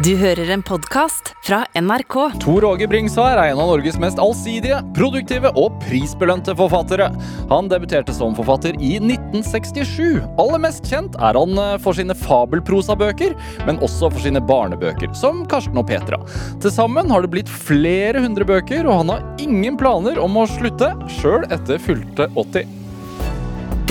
[0.00, 2.14] Du hører en podkast fra NRK.
[2.40, 7.10] Tor Åge Bringsvær er en av Norges mest allsidige, produktive og prisbelønte forfattere.
[7.50, 10.22] Han debuterte som forfatter i 1967.
[10.40, 13.34] Aller mest kjent er han eh, for sine fabelprosabøker,
[13.68, 16.22] men også for sine barnebøker, som Karsten og Petra.
[16.64, 20.46] Til sammen har det blitt flere hundre bøker, og han har ingen planer om å
[20.48, 22.72] slutte, sjøl etter fylte 80.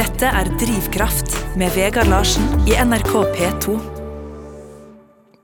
[0.01, 3.98] Dette er Drivkraft med Vegard Larsen i NRK P2.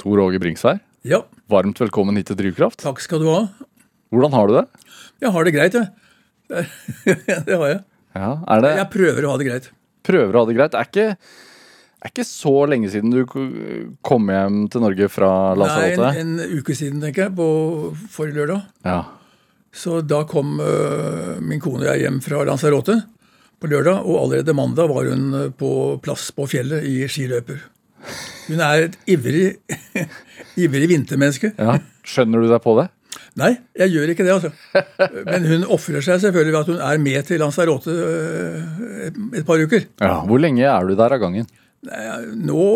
[0.06, 2.78] Tor Åge Bringsvær, Ja, varmt velkommen hit til Drivkraft.
[2.78, 3.40] takk skal du ha.
[4.14, 4.66] Hvordan har du det?
[5.22, 6.68] Jeg har det greit, jeg.
[7.50, 7.80] Det har jeg.
[8.14, 9.72] Ja, er det Jeg prøver å ha det greit.
[10.06, 10.76] prøver å ha det greit.
[10.76, 11.08] Det er ikke,
[12.06, 13.26] er ikke så lenge siden du
[14.06, 17.50] kom hjem til Norge fra Nei, en, en uke siden, tenker jeg, på
[18.14, 18.62] forrige lørdag.
[18.86, 19.02] Ja.
[19.74, 23.02] Så da kom uh, min kone og jeg hjem fra Lanzarote
[23.58, 25.70] på lørdag, og allerede mandag var hun øh, på
[26.04, 27.58] plass på fjellet i skiløper.
[28.48, 29.56] Hun er et ivrig,
[30.66, 31.54] ivrig vintermenneske.
[31.58, 31.80] ja.
[32.06, 32.90] Skjønner du deg på det?
[33.40, 34.52] Nei, jeg gjør ikke det, altså.
[35.26, 39.60] Men hun ofrer seg selvfølgelig ved at hun er med til Lanzarote øh, et, par
[39.60, 39.88] uker.
[40.00, 40.20] Ja.
[40.28, 41.48] Hvor lenge er du der av gangen?
[42.40, 42.68] Nå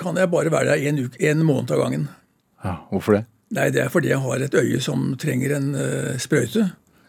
[0.00, 2.06] kan jeg bare være der en, uke, en måned av gangen.
[2.64, 3.24] Ja, Hvorfor det?
[3.56, 6.64] Nei, det er fordi jeg har et øye som trenger en eh, sprøyte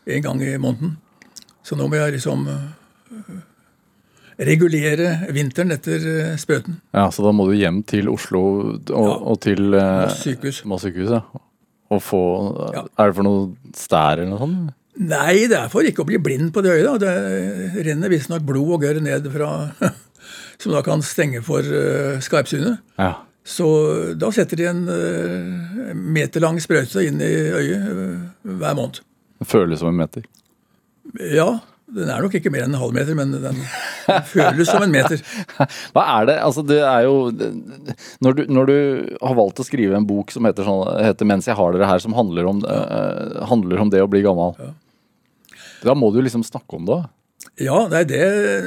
[0.06, 0.98] en gang i måneden.
[1.66, 2.68] Så nå må jeg liksom eh,
[4.38, 6.80] regulere vinteren etter uh, sprøyten.
[6.94, 10.64] Ja, Så da må du hjem til Oslo og, og til eh, Moss sykehus.
[10.70, 11.24] Moss sykehus, ja.
[11.94, 12.24] Og få
[12.76, 12.84] Ja.
[13.00, 14.76] Er det for noe stær eller noe sånt?
[14.98, 16.88] Nei, det er for ikke å bli blind på det øyet.
[16.88, 16.98] da.
[16.98, 19.72] Det renner visstnok blod og gørr ned fra
[20.58, 22.82] Som da kan stenge for uh, skarpsynet.
[22.98, 23.14] Ja.
[23.48, 23.68] Så
[24.20, 29.00] da setter de en uh, meterlang sprøyte inn i øyet uh, hver måned.
[29.38, 30.26] Det føles som en meter.
[31.22, 31.60] Ja,
[31.98, 33.62] den er nok ikke mer enn en halv meter, men den,
[34.08, 35.22] den føles som en meter.
[35.96, 36.38] Hva er det?
[36.46, 37.16] Altså, det er jo
[38.24, 38.78] når du, når du
[39.22, 42.04] har valgt å skrive en bok som heter, sånn, heter 'Mens jeg har dere her',
[42.04, 44.56] som handler om, uh, handler om det å bli gammel,
[45.84, 47.02] da må du liksom snakke om det.
[47.62, 48.22] Ja, nei, det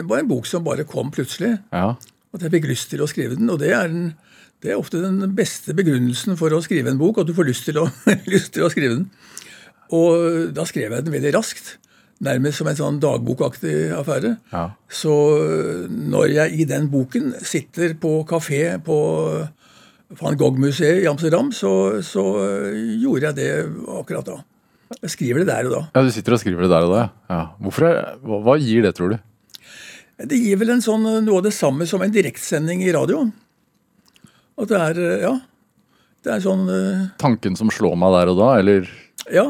[0.09, 1.57] var en bok som bare kom plutselig.
[1.71, 1.95] Ja.
[2.35, 3.51] At jeg fikk lyst til å skrive den.
[3.53, 4.15] Og det er, en,
[4.63, 7.69] det er ofte den beste begrunnelsen for å skrive en bok, at du får lyst
[7.69, 7.87] til å,
[8.35, 9.07] lyst til å skrive den.
[9.95, 11.77] Og da skrev jeg den veldig raskt.
[12.21, 14.35] Nærmest som en sånn dagbokaktig affære.
[14.53, 14.67] Ja.
[14.93, 15.13] Så
[15.89, 18.97] når jeg i den boken sitter på kafé på
[20.21, 22.25] van Gogh-museet i Amsterdam, så, så
[23.01, 23.49] gjorde jeg det
[23.97, 24.37] akkurat da.
[25.01, 25.81] Jeg skriver det der og da.
[25.95, 27.41] ja, du sitter og skriver det der og da, ja.
[27.63, 29.21] Hvorfor er, hva, hva gir det, tror du?
[30.29, 33.23] Det gir vel en sånn, noe av det samme som en direktsending i radio.
[34.61, 35.33] At det er Ja.
[36.21, 38.91] Det er sånn eh, Tanken som slår meg der og da, eller
[39.33, 39.47] Ja.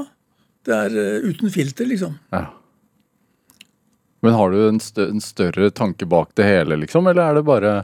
[0.62, 2.12] Det er eh, uten filter, liksom.
[2.30, 2.44] Ja.
[4.22, 7.44] Men har du en, stø en større tanke bak det hele, liksom, eller er det
[7.48, 7.74] bare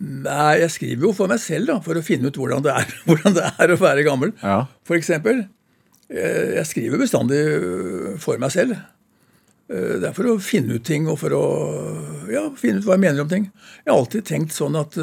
[0.00, 2.92] Nei, jeg skriver jo for meg selv, da, for å finne ut hvordan det er,
[3.08, 4.30] hvordan det er å være gammel.
[4.42, 4.60] Ja.
[4.86, 5.42] For eksempel.
[6.08, 8.78] eh, Jeg skriver bestandig eh, for meg selv.
[9.68, 11.42] Eh, Det er for å finne ut ting og for å
[12.30, 13.48] ja, finne ut hva jeg mener om ting.
[13.82, 14.94] Jeg har alltid tenkt sånn at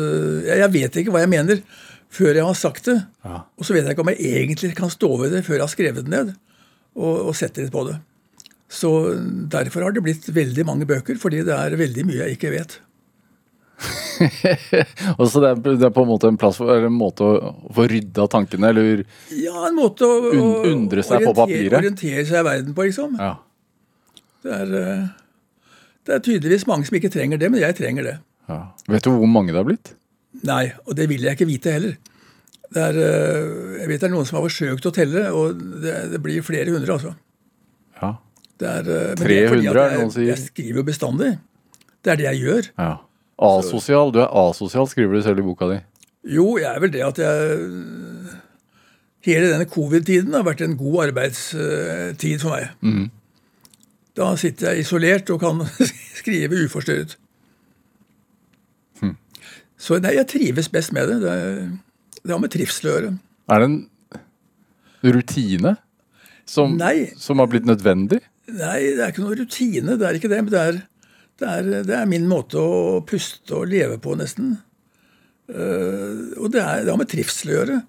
[0.47, 1.61] Jeg vet ikke hva jeg mener
[2.07, 2.97] før jeg har sagt det.
[3.27, 3.41] Ja.
[3.59, 5.73] Og så vet jeg ikke om jeg egentlig kan stå ved det før jeg har
[5.75, 6.33] skrevet det ned
[6.95, 7.99] og, og sett litt på det.
[8.69, 8.89] Så
[9.47, 12.79] derfor har det blitt veldig mange bøker, fordi det er veldig mye jeg ikke vet.
[15.19, 17.51] Og så det er, det er på en måte en plass for, en måte å,
[17.75, 19.03] få rydda tankene, eller
[19.37, 21.77] Ja, en måte å, å Un- undre seg på orientere- papiret.
[21.81, 23.15] orientere seg i verden på, liksom.
[23.21, 23.35] Ja.
[24.43, 25.05] Det er, eh,
[26.07, 28.17] det er tydeligvis mange som ikke trenger det, men jeg trenger det.
[28.49, 28.59] ja.
[28.89, 29.93] Vet du hvor mange det har blitt?
[30.47, 31.95] Nei, og det vil jeg ikke vite heller.
[32.73, 35.95] Det er, eh, jeg vet det er noen som har forsøkt å telle, og det,
[36.13, 37.13] det blir flere hundre, altså.
[38.61, 40.27] Er, eh, men det er fordi 300 er jeg, noen sier.
[40.31, 41.31] Jeg skriver jo bestandig.
[42.03, 42.71] Det er det jeg gjør.
[42.77, 42.93] ja.
[43.37, 44.09] Asosial.
[44.11, 45.75] Du er asosial, skriver du selv i boka di.
[46.33, 47.67] Jo, jeg er vel det at jeg
[49.27, 52.69] Hele denne covid-tiden har vært en god arbeidstid for meg.
[52.81, 53.09] Mm.
[54.17, 55.61] Da sitter jeg isolert og kan
[56.21, 57.17] skrive uforstyrret.
[59.01, 59.13] Hm.
[59.77, 61.19] Så nei, jeg trives best med det.
[61.21, 63.11] Det, er- det har med trivsel å gjøre.
[63.53, 63.77] Er det en
[65.13, 65.75] rutine
[66.49, 67.11] som, Nei.
[67.19, 68.21] som har blitt nødvendig?
[68.47, 69.97] Nei, det er ikke noe rutine.
[69.99, 70.39] Det er ikke det.
[70.45, 70.79] Men det er,
[71.41, 74.55] det er, det er min måte å puste og leve på, nesten.
[75.51, 77.79] Eh, og det, er, det har med trivsel å gjøre.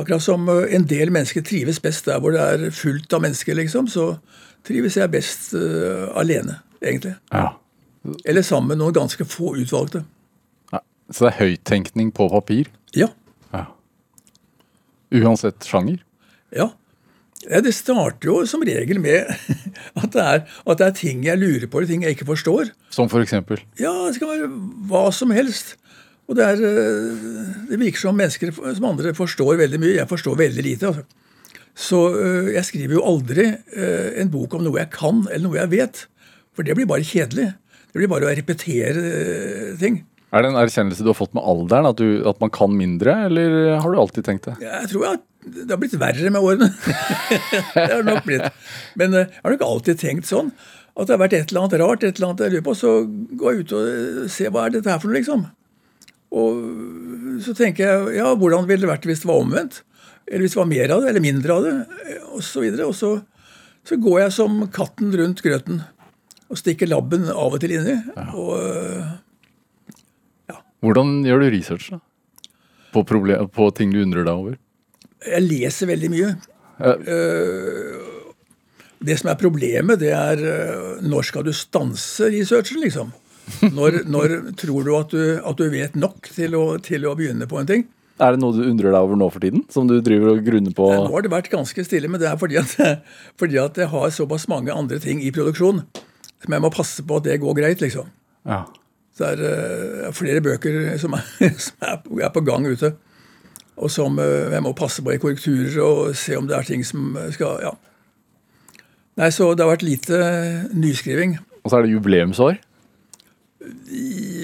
[0.00, 3.58] Akkurat som eh, en del mennesker trives best der hvor det er fullt av mennesker,
[3.58, 4.12] liksom, så
[4.66, 7.14] trives jeg best uh, alene, egentlig.
[7.32, 7.54] Ja.
[8.28, 10.02] Eller sammen med noen ganske få utvalgte.
[10.72, 10.82] ja.
[11.08, 12.68] Så det er høyttenkning på papir?
[12.96, 13.08] Ja.
[13.54, 13.64] Ja.
[15.16, 16.02] Uansett sjanger?
[16.54, 16.68] Ja.
[17.50, 19.26] Ja, Det starter jo som regel med
[20.00, 22.70] at det, er, at det er ting jeg lurer på, eller ting jeg ikke forstår.
[22.94, 23.62] Som for eksempel?
[23.80, 24.50] Ja, det skal være
[24.90, 25.74] hva som helst.
[26.30, 29.96] Og det, er, eh, det virker som mennesker som andre forstår veldig mye.
[29.98, 30.92] Jeg forstår veldig lite.
[30.92, 31.02] altså.
[31.74, 35.58] Så eh, jeg skriver jo aldri eh, en bok om noe jeg kan, eller noe
[35.58, 36.04] jeg vet.
[36.54, 37.48] For det blir bare kjedelig.
[37.90, 40.04] Det blir bare å repetere ting.
[40.30, 43.16] Er det en erkjennelse du har fått med alderen, at, du, at man kan mindre,
[43.26, 44.54] eller har du alltid tenkt det?
[44.62, 46.68] Jeg tror at det har blitt verre med årene.
[47.74, 48.60] det har nok blitt.
[49.00, 50.52] Men eh, jeg har nok alltid tenkt sånn.
[50.98, 52.74] At det har vært et eller annet rart, et eller annet jeg lurer på.
[52.76, 52.92] Så
[53.40, 55.46] går jeg ut og eh, ser hva er dette her for noe, liksom.
[56.30, 59.80] Og så tenker jeg ja, hvordan ville det vært hvis det var omvendt?
[60.28, 61.72] Eller hvis det var mer av det, eller mindre av det,
[62.30, 62.86] og så videre.
[62.86, 63.16] Og så,
[63.88, 65.80] så går jeg som katten rundt grøten
[66.50, 67.96] og stikker labben av og til inni.
[68.38, 68.54] Og
[70.50, 70.60] ja.
[70.82, 72.00] Hvordan gjør du research da?
[72.90, 74.58] På, problem, på ting du undrer deg over?
[75.26, 76.32] Jeg leser veldig mye.
[76.80, 78.00] Øh,
[79.00, 83.12] det som er problemet, det er øh, når skal du stanse researchen, liksom?
[83.74, 87.48] Når, når tror du at, du at du vet nok til å, til å begynne
[87.50, 87.88] på en ting?
[88.20, 89.64] Er det noe du undrer deg over nå for tiden?
[89.72, 90.90] Som du driver og grunner på?
[90.92, 92.76] Nå har det vært ganske stille, men det er fordi at,
[93.40, 95.84] fordi at jeg har såpass mange andre ting i produksjon
[96.40, 98.08] som jeg må passe på at det går greit, liksom.
[98.48, 98.64] Ja.
[99.16, 101.26] Så det er uh, flere bøker som er,
[101.64, 102.94] som er, på, er på gang ute.
[103.80, 106.82] Og som øh, jeg må passe på i korrekturer og se om det er ting
[106.86, 107.70] som skal Ja.
[109.20, 110.18] Nei, så det har vært lite
[110.72, 111.34] nyskriving.
[111.64, 112.60] Og så er det jubileumsår.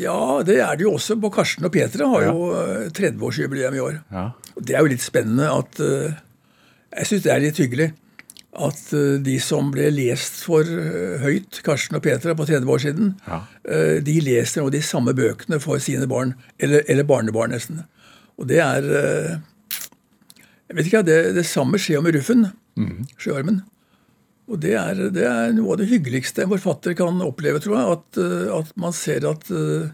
[0.03, 1.17] Ja, det er det jo også.
[1.21, 4.01] På Karsten og Petra har jo øh, 30-årsjubileum i år.
[4.13, 4.27] Ja.
[4.57, 7.93] Og det er jo litt spennende at Jeg syns det er litt hyggelig
[8.57, 8.79] at
[9.21, 10.65] de som ble lest for
[11.21, 13.43] høyt, Karsten og Petra, på 30 år siden, Ja.
[14.01, 16.33] de leser nå de samme bøkene for sine barn.
[16.59, 17.83] Eller, eller barnebarn, nesten.
[18.37, 19.31] Og det er øh,
[20.69, 22.47] Jeg vet ikke, det, det samme skjer med Ruffen.
[23.21, 23.63] Sjøormen.
[24.47, 27.95] Og det er, det er noe av det hyggeligste en forfatter kan oppleve, tror jeg.
[27.97, 29.89] At, øh, at man ser at, øh,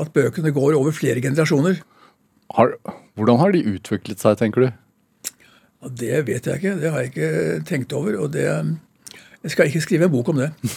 [0.00, 1.82] at bøkene går over flere generasjoner.
[2.56, 2.72] Har,
[3.14, 4.68] hvordan har de utviklet seg, tenker du?
[5.80, 6.78] Ja, det vet jeg ikke.
[6.80, 8.16] Det har jeg ikke tenkt over.
[8.24, 8.46] Og det
[9.42, 10.50] Jeg skal ikke skrive en bok om det.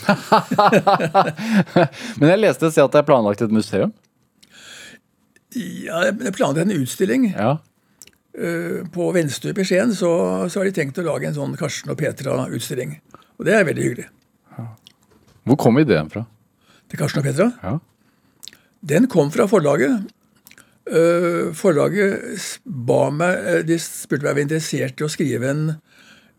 [2.19, 3.91] Men jeg leste et sted at det er planlagt et museum.
[5.55, 7.29] Ja, jeg planla en utstilling.
[7.31, 7.57] Ja.
[8.37, 10.11] øh, På Venstup i Skien så,
[10.49, 12.97] så har de tenkt å lage en sånn Karsten og Petra-utstilling.
[13.37, 14.09] Og det er veldig hyggelig.
[15.43, 16.23] Hvor kom ideen fra?
[16.89, 17.49] Til Karsten og Petra.
[17.63, 17.77] Ja.
[18.83, 20.05] Den kom fra forlaget.
[20.83, 25.47] Øh, forlaget ba meg øh, De spurte meg om jeg var interessert i å skrive
[25.47, 25.61] en,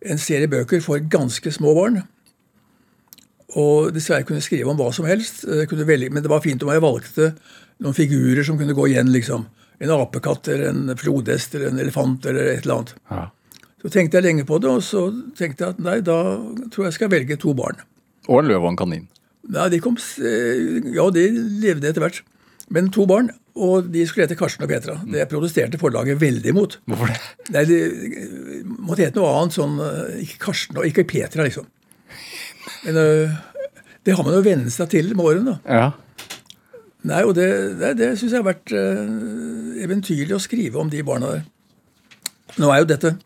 [0.05, 2.03] en serie bøker for ganske små barn.
[3.55, 6.73] Og dessverre kunne jeg skrive om hva som helst, velge, men det var fint om
[6.73, 7.31] jeg valgte
[7.83, 9.11] noen figurer som kunne gå igjen.
[9.13, 9.47] liksom.
[9.83, 12.95] En apekatt eller en flodhest eller en elefant eller et eller annet.
[13.11, 13.25] ja.
[13.85, 15.01] Så tenkte jeg lenge på det, og så
[15.37, 16.15] tenkte jeg at nei, da
[16.73, 17.83] tror jeg jeg skal velge to barn.
[18.33, 19.03] Og en løv og en kanin.
[19.53, 21.25] Nei, de kom, eh, ja, de
[21.61, 22.23] levde etter hvert.
[22.73, 23.29] Men to barn,
[23.61, 24.95] og de skulle hete Karsten og Petra.
[25.05, 26.79] Det protesterte forlaget veldig imot.
[26.89, 27.19] Hvorfor det?
[27.53, 31.69] Nei, De eh, måtte hete noe annet, sånn eh, Ikke Karsten og ikke Petra, liksom.
[32.87, 32.97] Men
[34.05, 35.59] det har man jo vent seg til med årene.
[35.69, 35.91] Ja.
[37.05, 37.49] Nei, og det,
[37.81, 39.01] det, det syns jeg har vært eh,
[39.85, 41.43] eventyrlig å skrive om de barna der.
[42.61, 43.17] Nå er jo dette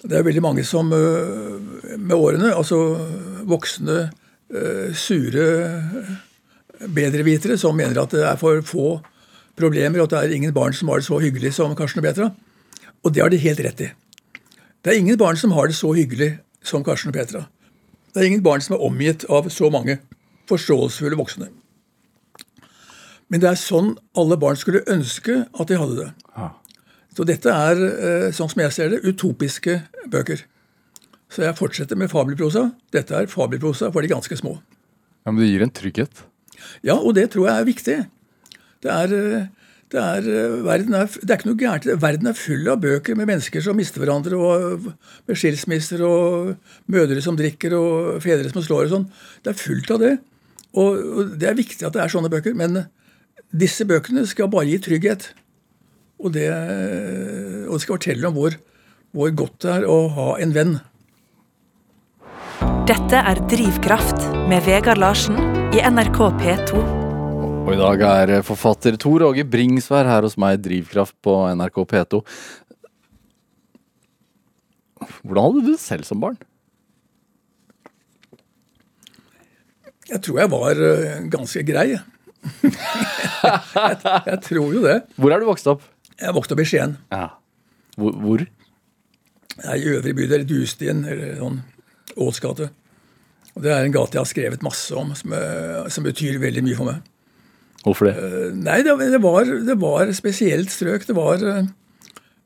[0.00, 2.78] Det er veldig mange som eh, med årene, altså
[3.46, 4.08] voksne,
[4.50, 5.44] eh, sure
[6.92, 8.88] bedrevitere, som mener at det er for få
[9.56, 12.08] problemer, og at det er ingen barn som har det så hyggelig som Karsten og
[12.08, 12.32] Petra.
[13.06, 13.92] Og det har de helt rett i.
[14.82, 16.34] Det er ingen barn som har det så hyggelig
[16.66, 17.46] som Karsten og Petra.
[18.12, 20.00] Det er ingen barn som er omgitt av så mange
[20.50, 21.48] forståelsesfulle voksne.
[23.32, 26.10] Men det er sånn alle barn skulle ønske at de hadde det.
[26.36, 26.52] Ja.
[27.16, 29.80] Så dette er, eh, sånn som jeg ser det, utopiske
[30.12, 30.44] bøker.
[31.32, 32.68] Så jeg fortsetter med fabelprosa.
[32.94, 34.60] Dette er fabelprosa for de ganske små.
[35.24, 36.22] ja, Men det gir en trygghet.
[36.82, 37.96] Ja, og det tror jeg er viktig.
[38.82, 39.46] Det er, eh,
[39.90, 42.00] det er, eh, verden er, det er ikke noe gærent.
[42.00, 44.94] Verden er full av bøker med mennesker som mister hverandre, og
[45.26, 46.56] med skilsmisser, og
[46.88, 49.10] mødre som drikker, og fedre som slår og sånn.
[49.42, 50.18] Det er fullt av det.
[50.74, 52.54] Og, og det er viktig at det er sånne bøker.
[52.54, 52.86] Men
[53.54, 55.30] disse bøkene skal bare gi trygghet.
[56.22, 56.48] Og det,
[57.68, 58.56] og det skal fortelle om hvor,
[59.12, 60.76] hvor godt det er å ha en venn.
[62.88, 65.36] Dette er Drivkraft med Vegard Larsen
[65.76, 66.80] i NRK P2.
[67.66, 71.80] Og i dag er forfatter Tor Åge Bringsvær her hos meg i Drivkraft på NRK
[71.90, 72.20] P2.
[75.26, 76.38] Hvordan hadde du det selv som barn?
[80.06, 81.88] Jeg tror jeg var eh, ganske grei.
[82.62, 83.96] Jeg,
[84.30, 85.00] jeg tror jo det.
[85.16, 85.84] Hvor er du vokst opp?
[86.16, 86.96] Jeg vokste opp i Skien.
[87.12, 87.28] Ja.
[87.96, 88.16] Hvor?
[88.22, 88.46] hvor?
[89.64, 91.62] er I øvrig bydel, Dustien, eller sånn
[92.16, 92.70] Åls gate.
[93.56, 96.64] Og Det er en gate jeg har skrevet masse om, som, eh, som betyr veldig
[96.64, 97.02] mye for meg.
[97.84, 98.14] Hvorfor det?
[98.18, 101.06] Uh, Nei, det, det, var, det var spesielt strøk.
[101.06, 101.68] Det var eh,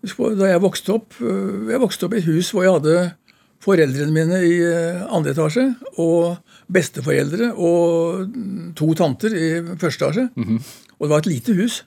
[0.02, 3.10] Da jeg vokste opp Jeg vokste opp i et hus hvor jeg hadde
[3.60, 4.54] foreldrene mine i
[5.12, 5.66] andre etasje,
[6.00, 6.38] og
[6.70, 9.48] besteforeldre og mm, to tanter i
[9.80, 10.26] første etasje.
[10.98, 11.80] Og det var et lite hus.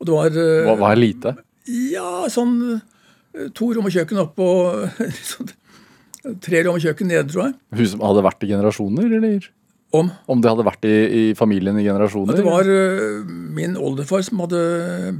[0.00, 1.34] Og det var eh, Hva, er lite?
[1.70, 4.88] Ja, sånn eh, to rom og kjøkken opp og
[5.24, 5.52] sånn,
[6.44, 7.58] tre rom og kjøkken nede, tror jeg.
[7.80, 9.50] Hus som hadde vært i generasjoner, eller?
[9.94, 10.08] Om.
[10.26, 12.34] Om det hadde vært i, i familien i generasjoner?
[12.34, 14.62] Ja, det var eh, min oldefar som hadde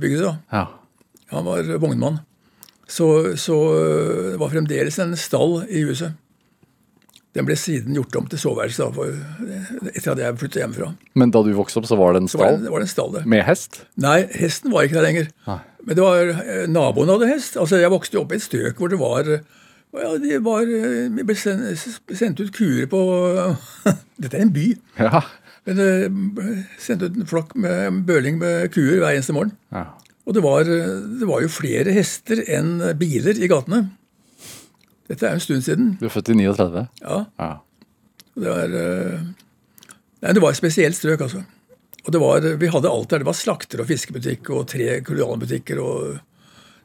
[0.02, 0.32] bygd det.
[0.32, 0.36] da.
[0.50, 0.64] Ja.
[1.34, 2.22] Han var vognmann.
[2.90, 3.06] Så,
[3.40, 3.54] så
[4.34, 6.18] det var fremdeles en stall i huset.
[7.34, 8.86] Den ble siden gjort om til soveværelse
[9.90, 10.92] etter at jeg flyttet hjemmefra.
[11.18, 13.12] Men da du vokste opp, så var det en stall det, var det en stall
[13.16, 13.24] det.
[13.26, 13.80] med hest?
[14.00, 15.30] Nei, hesten var ikke der lenger.
[15.48, 15.58] Nei.
[15.84, 17.58] Men det var, øh, naboen hadde hest.
[17.60, 19.26] Altså, Jeg vokste opp i et strøk hvor det var
[19.94, 23.00] ja, de var, Vi ble sendt, ut kuer på
[24.22, 24.68] Dette er en by.
[24.98, 25.20] Ja.
[25.66, 25.90] Men det
[26.38, 29.54] ble sendt ut en flokk med bøling med kuer hver eneste morgen.
[29.74, 29.86] ja.
[30.24, 33.82] Og det var, det var jo flere hester enn biler i gatene.
[35.08, 35.86] Dette er en stund siden.
[36.00, 36.86] Du er født i 39?
[37.04, 37.50] Ja, Ja.
[38.34, 39.20] Det var, eh,
[40.24, 41.44] nei, det var et spesielt strøk, altså.
[42.04, 43.18] Og det var, Vi hadde alt der.
[43.22, 45.78] Det var slakter og fiskebutikk og tre kolonialbutikker.
[45.80, 46.18] og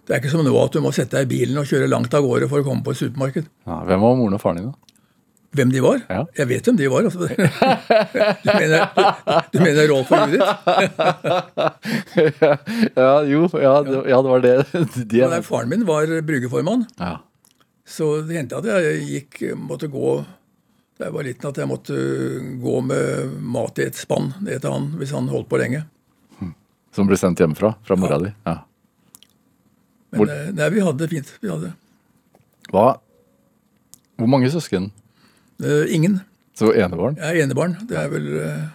[0.06, 2.14] Det er ikke som nå at du må sette deg i bilen og kjøre langt
[2.14, 3.46] av gårde for å komme på et supermarked.
[3.68, 3.82] ja.
[3.86, 4.74] Hvem var moren og faren din, da?
[5.58, 5.98] Hvem de var?
[6.10, 6.24] Ja.
[6.38, 7.02] Jeg vet hvem de var.
[7.10, 7.26] altså.
[8.46, 8.80] Du mener,
[9.52, 10.46] du mener Rolf og Judith?
[12.96, 13.74] ja, jo, ja,
[14.06, 14.62] ja, det var det.
[15.10, 16.86] De Nei, Faren min var bryggeformann.
[17.00, 17.18] ja.
[17.90, 20.20] Så det hendte at jeg gikk, måtte gå
[21.00, 21.96] da jeg var liten, at jeg måtte
[22.60, 25.86] gå med mat i et spann ned til han hvis han holdt på lenge.
[26.96, 27.72] Som ble sendt hjemmefra?
[27.88, 28.32] Fra mora di?
[28.46, 28.58] Ja.
[30.12, 31.30] Men Hvor- eh, nei, vi hadde det fint.
[31.42, 31.70] Vi hadde.
[32.74, 32.88] Hva?
[34.20, 34.90] Hvor mange søsken?
[35.64, 36.20] Eh, ingen.
[36.58, 37.16] Så enebarn?
[37.16, 37.78] Jeg er enebarn.
[37.88, 38.66] Det er vel eh,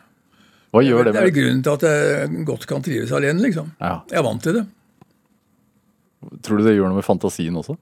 [0.73, 3.68] Hva gjør det det er vel grunnen til at jeg godt kan trives alene, liksom.
[3.80, 4.00] ja.
[4.11, 4.64] Jeg er vant til det.
[6.42, 7.76] Tror du det gjør noe med fantasien også?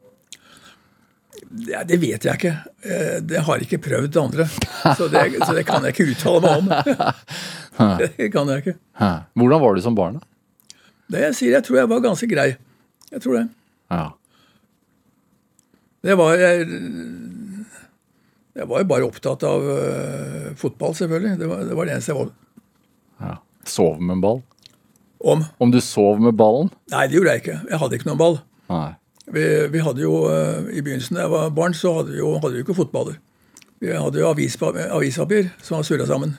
[1.68, 2.52] Ja, det vet jeg ikke.
[2.87, 4.47] Eh, Det har ikke prøvd det andre.
[4.97, 6.68] Så det, så det kan jeg ikke uttale meg om.
[8.16, 8.76] Det kan jeg ikke.
[9.37, 10.21] Hvordan var du som barn?
[10.21, 10.28] da?
[11.12, 12.50] Det jeg sier, jeg tror jeg var ganske grei.
[13.12, 13.47] Jeg tror det.
[13.92, 14.04] Ja.
[16.02, 16.64] Det var jeg,
[18.56, 21.37] jeg var jo bare opptatt av uh, fotball, selvfølgelig.
[21.42, 22.32] Det var, det var det eneste jeg var
[23.23, 23.37] ja.
[23.68, 24.40] Sov med en ball?
[25.23, 25.44] om.
[25.59, 26.71] Om du sov med ballen?
[26.90, 27.59] Nei, det gjorde jeg ikke.
[27.71, 28.38] Jeg hadde ikke noen ball.
[28.73, 28.88] Nei.
[29.31, 32.33] Vi, vi hadde jo, eh, I begynnelsen da jeg var barn, så hadde vi jo,
[32.43, 33.19] hadde vi ikke fotballer.
[33.83, 36.35] Vi hadde jo avispa- avispapir som var surra sammen.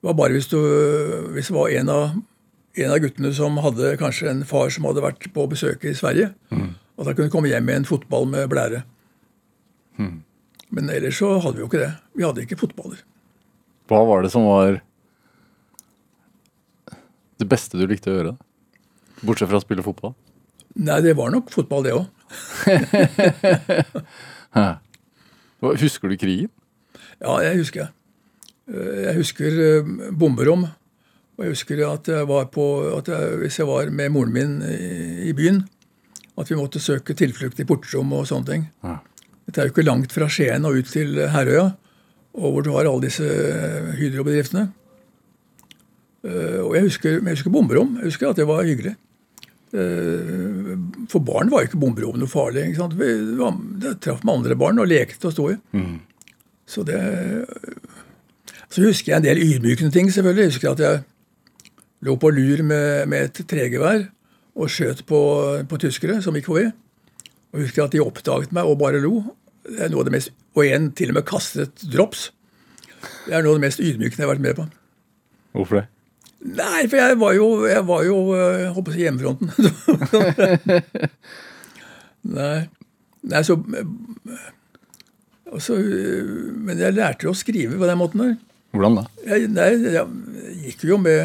[0.00, 0.56] Det var bare hvis, du,
[1.34, 2.14] hvis det var en av,
[2.80, 6.30] en av guttene som hadde kanskje en far som hadde vært på besøk i Sverige,
[6.54, 8.82] at han kunne komme hjem med en fotball med blære.
[10.70, 11.90] Men ellers så hadde vi jo ikke det.
[12.16, 13.02] Vi hadde ikke fotballer.
[13.90, 14.78] Hva var det som var
[17.40, 18.34] det beste du likte å gjøre?
[19.26, 20.14] Bortsett fra å spille fotball?
[20.76, 22.06] Nei, det var nok fotball, det òg.
[25.60, 26.50] Husker du krigen?
[27.20, 27.90] Ja, jeg husker.
[28.70, 30.64] Eh, Jeg husker eh, bomberom.
[31.36, 32.64] Og jeg husker at jeg var på,
[32.98, 35.62] at jeg, hvis jeg var med moren min i, i byen,
[36.38, 38.66] at vi måtte søke tilflukt i portrom og sånne ting.
[38.84, 38.98] Ja.
[39.46, 41.70] Dette er jo ikke langt fra Skien og ut til Herøya,
[42.36, 43.26] og hvor du har alle disse
[43.98, 44.68] Hydro-bedriftene.
[46.24, 47.96] Eh, Og jeg husker, jeg husker bomberom.
[48.00, 48.94] Jeg husker at det var hyggelig.
[49.70, 50.70] Eh,
[51.12, 52.64] For barn var jo ikke bomberom noe farlig.
[52.70, 52.96] ikke sant?
[52.98, 53.10] Vi
[53.84, 55.56] det traff med andre barn og lekte og sto i.
[56.70, 56.98] Så det
[58.70, 60.42] Så husker jeg en del ydmykende ting, selvfølgelig.
[60.44, 61.02] Jeg husker at jeg
[62.06, 64.04] lå på lur med, med et tregevær
[64.56, 65.18] og skjøt på,
[65.68, 66.68] på tyskere som gikk forbi.
[67.50, 69.24] Og husker at de oppdaget meg og bare lo.
[69.66, 72.30] Det er noe av det mest, Og en til og med kastet drops.
[73.26, 74.68] Det er noe av det mest ydmykende jeg har vært med på.
[75.54, 75.86] Hvorfor det?
[76.40, 78.16] Nei, for jeg var jo, jeg var jo
[78.72, 79.48] håper jeg å si hjemmefronten.
[82.40, 82.60] Nei.
[83.20, 83.56] Nei, så
[85.52, 88.34] altså, eh, Men jeg lærte jo å skrive på den måten der.
[88.72, 89.04] Hvordan da?
[89.26, 91.24] Jeg, nei, jeg gikk jo med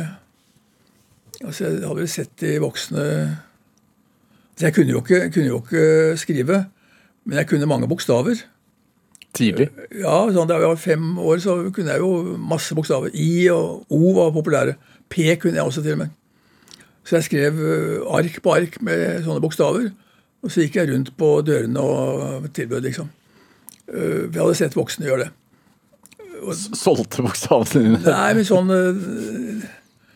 [1.44, 3.04] altså Jeg hadde vel sett de voksne
[4.60, 6.64] Jeg kunne jo, ikke, kunne jo ikke skrive,
[7.28, 8.40] men jeg kunne mange bokstaver.
[9.36, 9.68] Tidlig?
[10.00, 13.12] Ja, sånn, Da jeg var fem år, så kunne jeg jo masse bokstaver.
[13.14, 14.78] I og O var populære.
[15.12, 16.14] P kunne jeg også til og med.
[17.06, 19.92] Så jeg skrev eh, ark på ark med sånne bokstaver.
[20.46, 23.10] Og så gikk jeg rundt på dørene og tilbød, liksom.
[23.92, 25.32] Eh, Vi hadde sett voksne gjøre det.
[26.78, 28.00] Solgte bokstavene dine?
[28.06, 29.68] Nei, men sånn eh,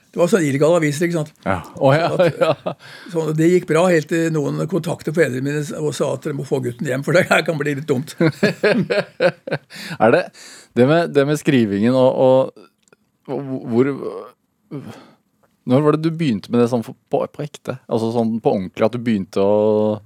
[0.10, 1.34] Det var sånn illegale aviser, ikke sant.
[1.46, 1.60] Ja.
[1.78, 2.10] Oh, ja,
[2.42, 2.74] ja.
[3.14, 6.48] Sånn, det gikk bra helt til noen kontaktet foreldrene mine og sa at dere må
[6.50, 8.16] få gutten hjem, for det her kan bli litt dumt.
[10.02, 10.24] Er det
[10.78, 12.66] det med, det med skrivingen og, og,
[13.30, 13.90] og hvor
[15.70, 17.78] Når var det du begynte med det sånn på, på ekte?
[17.86, 20.00] Altså sånn på ordentlig, at du begynte å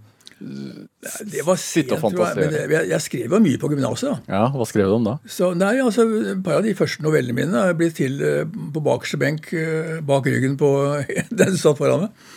[0.43, 2.37] Det var sent, tror jeg.
[2.37, 4.27] Men jeg, jeg skrev jo mye på gymnaset.
[4.31, 5.15] Ja, hva skrev du om da?
[5.29, 8.83] Så nei, altså, Et par av de første novellene mine er blitt til eh, på
[8.83, 10.69] bakerste benk eh, bak ryggen på
[11.39, 12.27] den som satt foran meg.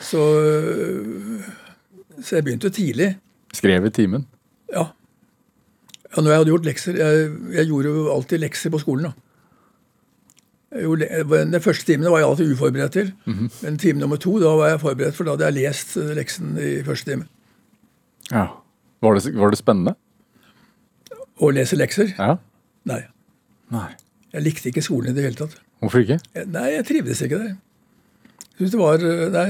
[0.00, 1.48] Så, eh,
[2.20, 3.12] så jeg begynte tidlig.
[3.56, 4.26] Skrev i timen?
[4.72, 4.90] Ja.
[6.10, 9.10] ja når jeg hadde gjort lekser Jeg, jeg gjorde jo alltid lekser på skolen.
[9.10, 9.29] da.
[10.70, 13.08] Le- den første timen var jeg alltid uforberedt til.
[13.26, 16.52] Men time nummer to da var jeg forberedt, for da hadde jeg lest eh, leksen
[16.62, 17.26] i første time.
[18.30, 18.44] Ja.
[19.02, 19.96] Var det, var det spennende?
[21.40, 22.12] Å lese lekser?
[22.18, 22.36] Ja.
[22.86, 23.00] Nei.
[23.74, 23.88] Nei.
[24.30, 25.56] Jeg likte ikke skolen i det hele tatt.
[25.82, 26.20] Hvorfor ikke?
[26.52, 27.56] Nei, jeg trivdes ikke der.
[28.50, 29.48] Jeg synes det var eh, Nei.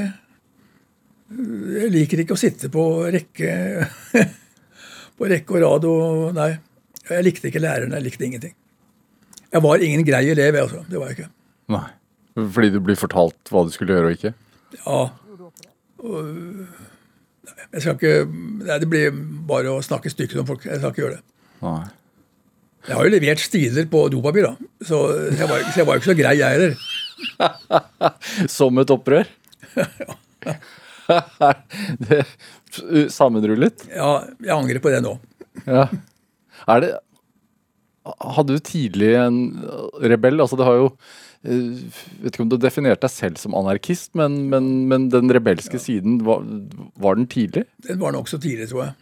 [1.81, 3.51] Jeg liker ikke å sitte på rekke
[5.21, 6.49] På rekke og rad og Nei.
[7.11, 7.99] Jeg likte ikke lærerne.
[8.01, 8.55] Jeg likte ingenting.
[9.51, 10.85] Jeg var ingen grei elev, altså.
[10.89, 11.31] Det var jeg ikke.
[11.75, 11.87] Nei.
[12.39, 14.33] Fordi du blir fortalt hva du skulle gjøre og ikke?
[14.79, 15.01] Ja.
[16.01, 16.29] Og,
[17.51, 19.17] nei, jeg skal ikke Nei, det blir
[19.49, 20.65] bare å snakke stygt om folk.
[20.69, 21.25] Jeg skal ikke gjøre det.
[21.67, 21.81] Nei.
[22.89, 24.71] Jeg har jo levert stiler på dopapir, da.
[24.87, 25.03] Så
[25.37, 26.79] jeg var, så jeg var jo ikke så grei, jeg heller.
[28.59, 29.29] Som et opprør?
[29.77, 30.15] ja.
[32.09, 32.25] det,
[33.13, 33.87] sammenrullet?
[33.91, 35.17] Ja, jeg angrer på det nå.
[35.67, 35.87] Ja.
[36.71, 36.91] Er det
[38.09, 39.41] Hadde du tidlig en
[40.01, 40.41] rebell?
[40.41, 40.87] Altså, det har jo
[41.45, 41.85] eh,
[42.23, 46.23] Vet ikke om du definerte deg selv som anarkist, men, men, men den rebelske siden,
[46.25, 46.47] var,
[47.01, 47.67] var den tidlig?
[47.87, 48.97] Den var nokså tidlig, tror jeg.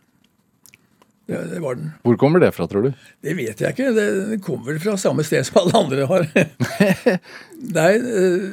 [1.28, 1.92] Det, det var den.
[2.02, 2.92] Hvor kommer det fra, tror du?
[3.22, 3.92] Det vet jeg ikke.
[3.94, 6.26] Det det kommer vel fra samme sted som alle andre har.
[7.78, 8.48] Nei, eh,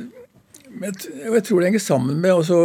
[0.75, 2.59] men jeg, tror det henger sammen med også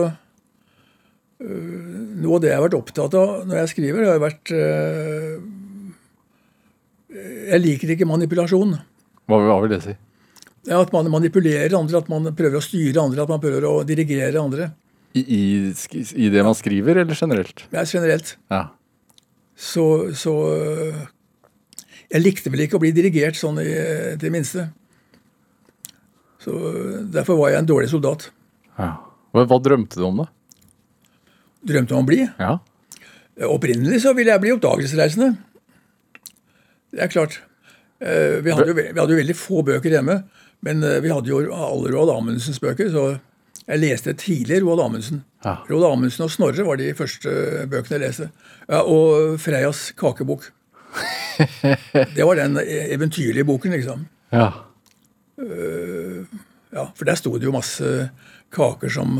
[1.40, 4.50] Noe av det jeg har vært opptatt av når jeg skriver, har jo vært
[7.10, 8.76] Jeg liker ikke manipulasjon.
[9.30, 9.94] Hva, hva vil det si?
[10.70, 14.38] At man manipulerer andre, at man prøver å styre andre, at man prøver å dirigere
[14.42, 14.68] andre.
[15.18, 15.40] I, i,
[16.22, 17.64] I det man skriver, eller generelt?
[17.74, 18.36] Er generelt.
[18.52, 18.68] Ja.
[19.60, 19.82] Så,
[20.16, 20.32] så
[22.10, 23.66] Jeg likte vel ikke å bli dirigert sånn i
[24.20, 24.68] det minste.
[26.40, 26.54] Så
[27.12, 28.30] Derfor var jeg en dårlig soldat.
[28.78, 28.96] ja.
[29.30, 30.24] Hva, hva drømte du om, da?
[31.70, 32.24] Drømte om å bli.
[32.40, 32.56] Ja.
[33.46, 35.36] Opprinnelig så ville jeg bli oppdagelsesreisende.
[36.92, 37.40] Det er klart.
[38.00, 40.22] Eh, Vi hadde, jo, vi hadde jo veldig få bøker hjemme,
[40.66, 43.04] men eh, vi hadde jo alle Roald Amundsens bøker, så
[43.70, 45.22] jeg leste tidlig Roald Amundsen.
[45.44, 45.58] Ja.
[45.70, 47.30] Roald Amundsen og Snorre var de første
[47.70, 48.30] bøkene jeg leste.
[48.68, 50.48] Ja, og Freias kakebok.
[52.16, 54.08] Det var den e- eventyrlige boken, liksom.
[54.34, 54.48] ja.
[56.70, 58.10] Ja, For der sto det jo masse
[58.54, 59.16] kaker som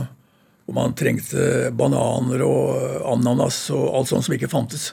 [0.67, 4.91] hvor man trengte bananer og ananas og alt sånt som ikke fantes.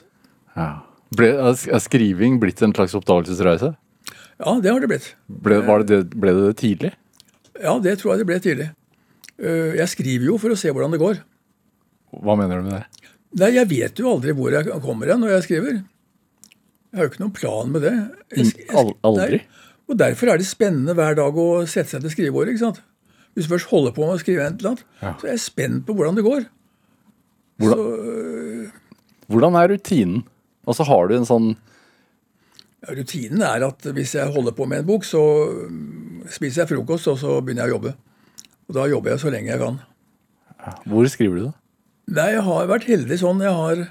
[0.56, 0.70] ja.
[1.16, 3.74] Ble, er skriving blitt en slags oppdagelsesreise?
[4.38, 5.06] Ja, det har det blitt.
[5.28, 6.92] Ble, var det ble det det tidlig?
[7.58, 8.68] Ja, det tror jeg det ble tidlig.
[9.40, 11.22] Eh, Jeg skriver jo for å se hvordan det går.
[12.22, 13.08] Hva mener du med det?
[13.40, 15.80] Nei, Jeg vet jo aldri hvor jeg kommer hen når jeg skriver.
[16.88, 17.94] Jeg har jo ikke noen plan med det.
[18.36, 19.40] Jeg sk- jeg aldri?
[19.42, 19.64] Nei.
[19.88, 22.52] Og Derfor er det spennende hver dag å sette seg til skrivebordet.
[22.54, 22.80] ikke sant?
[23.34, 25.12] Hvis du først holder på med å skrive et eller annet, Ja.
[25.20, 26.46] så er jeg spent på hvordan det går.
[27.58, 28.72] Hvordan,
[29.28, 30.24] hvordan er rutinen?
[30.68, 31.52] Og så har du en sånn
[32.88, 35.20] rutinen er at hvis jeg holder på med en bok, så
[36.30, 37.94] spiser jeg frokost, og så begynner jeg å jobbe.
[38.68, 39.80] Og da jobber jeg så lenge jeg kan.
[40.88, 41.54] Hvor skriver du da?
[42.18, 43.42] Nei, jeg har vært heldig sånn.
[43.44, 43.82] Jeg har,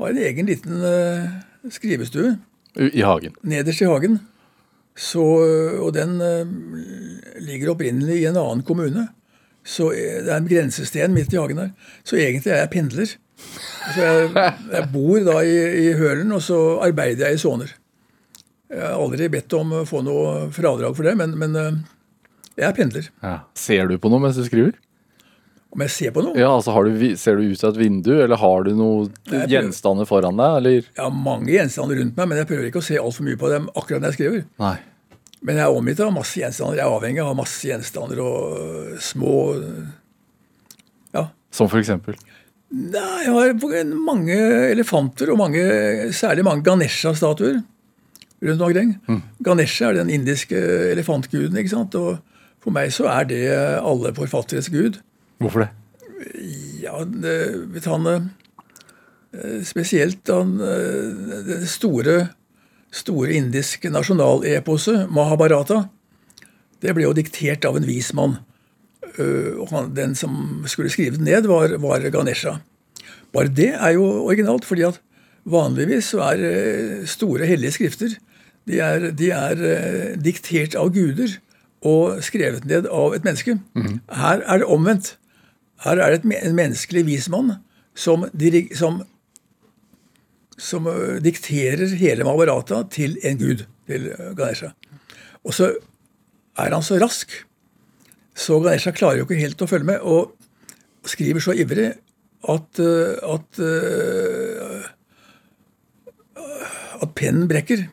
[0.00, 1.26] har en egen liten uh,
[1.72, 2.36] skrivestue.
[2.76, 3.36] I hagen.
[3.46, 4.18] nederst i hagen.
[4.96, 5.22] Så,
[5.82, 6.48] og den uh,
[7.44, 9.08] ligger opprinnelig i en annen kommune.
[9.66, 11.70] Så eh, det er en grensesten midt i hagen der.
[12.06, 13.14] Så egentlig er jeg pendler.
[13.36, 14.30] Så jeg,
[14.72, 17.74] jeg bor da i, i Hølen, og så arbeider jeg i Såner.
[18.72, 21.76] Jeg har aldri bedt om å få noe fradrag for det, men, men eh,
[22.56, 23.06] jeg er pendler.
[23.22, 23.36] Ja.
[23.54, 24.74] Ser du på noe mens du skriver?
[25.76, 26.34] Om jeg ser på noe?
[26.40, 29.10] Ja, altså har du, Ser du ut av et vindu, eller har du noen
[29.50, 30.86] gjenstander foran deg, eller?
[30.88, 33.50] Jeg har mange gjenstander rundt meg, men jeg prøver ikke å se altfor mye på
[33.52, 34.46] dem akkurat når jeg skriver.
[34.62, 34.76] Nei.
[35.46, 36.80] Men jeg er omgitt av masse gjenstander.
[36.80, 39.34] Jeg er avhengig av masse gjenstander og øh, små
[41.14, 41.26] Ja.
[41.54, 42.16] Som for eksempel?
[42.74, 44.36] Nei, jeg har mange
[44.72, 45.62] elefanter og mange,
[46.16, 47.60] særlig mange Ganesha-statuer
[48.42, 48.96] rundt omkring.
[49.44, 50.58] Ganesha er den indiske
[50.92, 51.56] elefantguden.
[51.56, 51.94] ikke sant?
[51.94, 52.18] Og
[52.62, 53.44] for meg så er det
[53.78, 54.98] alle forfatteres gud.
[55.38, 55.68] Hvorfor det?
[56.82, 57.36] Ja, det,
[57.74, 62.28] vet han, eh, Spesielt han, eh, det store,
[62.90, 65.88] store indiske nasjonaleposet, Mahabharata,
[66.80, 68.38] det ble jo diktert av en vis mann.
[69.18, 72.58] Eh, Og han, den som skulle skrive den ned, var, var Ganesha.
[73.32, 75.00] Bare det er jo originalt, fordi at
[75.46, 78.16] vanligvis så er eh, store hellige skrifter
[78.66, 81.36] de er, de er eh, diktert av guder
[81.86, 83.54] og skrevet ned av et menneske.
[84.10, 85.12] Her er det omvendt.
[85.84, 87.52] Her er det et, en menneskelig vismann
[87.94, 88.24] som,
[88.74, 88.96] som,
[90.58, 90.88] som
[91.22, 94.72] dikterer hele Mahabharata til en gud, til Ganesha.
[95.46, 95.70] Og så
[96.58, 97.30] er han så rask,
[98.36, 101.88] så Ganesha klarer jo ikke helt å følge med, og skriver så ivrig
[102.52, 103.60] at, at,
[107.00, 107.86] at pennen brekker.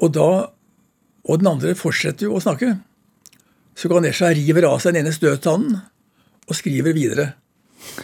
[0.00, 0.30] Og da
[1.26, 2.76] og den andre fortsetter jo å snakke.
[3.76, 5.80] Så Ganesha river av seg den ene støttannen
[6.46, 7.32] og skriver videre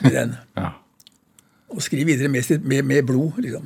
[0.02, 0.38] med den.
[0.62, 0.74] Ja.
[1.72, 3.64] Og skriver videre med, med, med blod, liksom.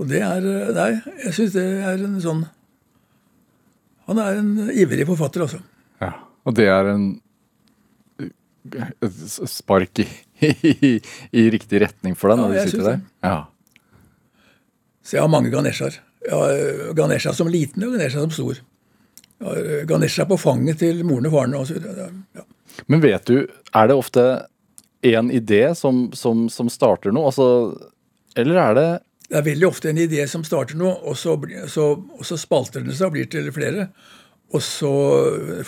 [0.00, 0.88] Og det er eh, Nei,
[1.20, 2.40] jeg syns det er en sånn
[4.08, 5.60] Han er en ivrig forfatter, altså.
[6.40, 6.48] Ja.
[6.48, 7.10] Og det er en
[8.70, 10.06] et spark i,
[10.40, 11.00] i,
[11.32, 13.00] i riktig retning for deg Ja, når du sitter der?
[13.24, 13.38] Ja.
[15.02, 15.96] Så jeg har mange Ganeshaer.
[16.28, 18.60] Eh, Ganesha som liten og Ganesha som stor.
[19.40, 22.24] Eh, Ganesha på fanget til moren og faren.
[22.36, 22.44] Ja.
[22.86, 24.26] Men vet du, er det ofte
[25.02, 27.32] én idé som, som, som starter noe?
[27.32, 27.46] Altså,
[28.36, 28.88] eller er det
[29.30, 31.38] Det er veldig ofte en idé som starter noe, og så,
[31.70, 33.88] så, og så spalter den seg og blir til flere.
[34.50, 34.90] Og så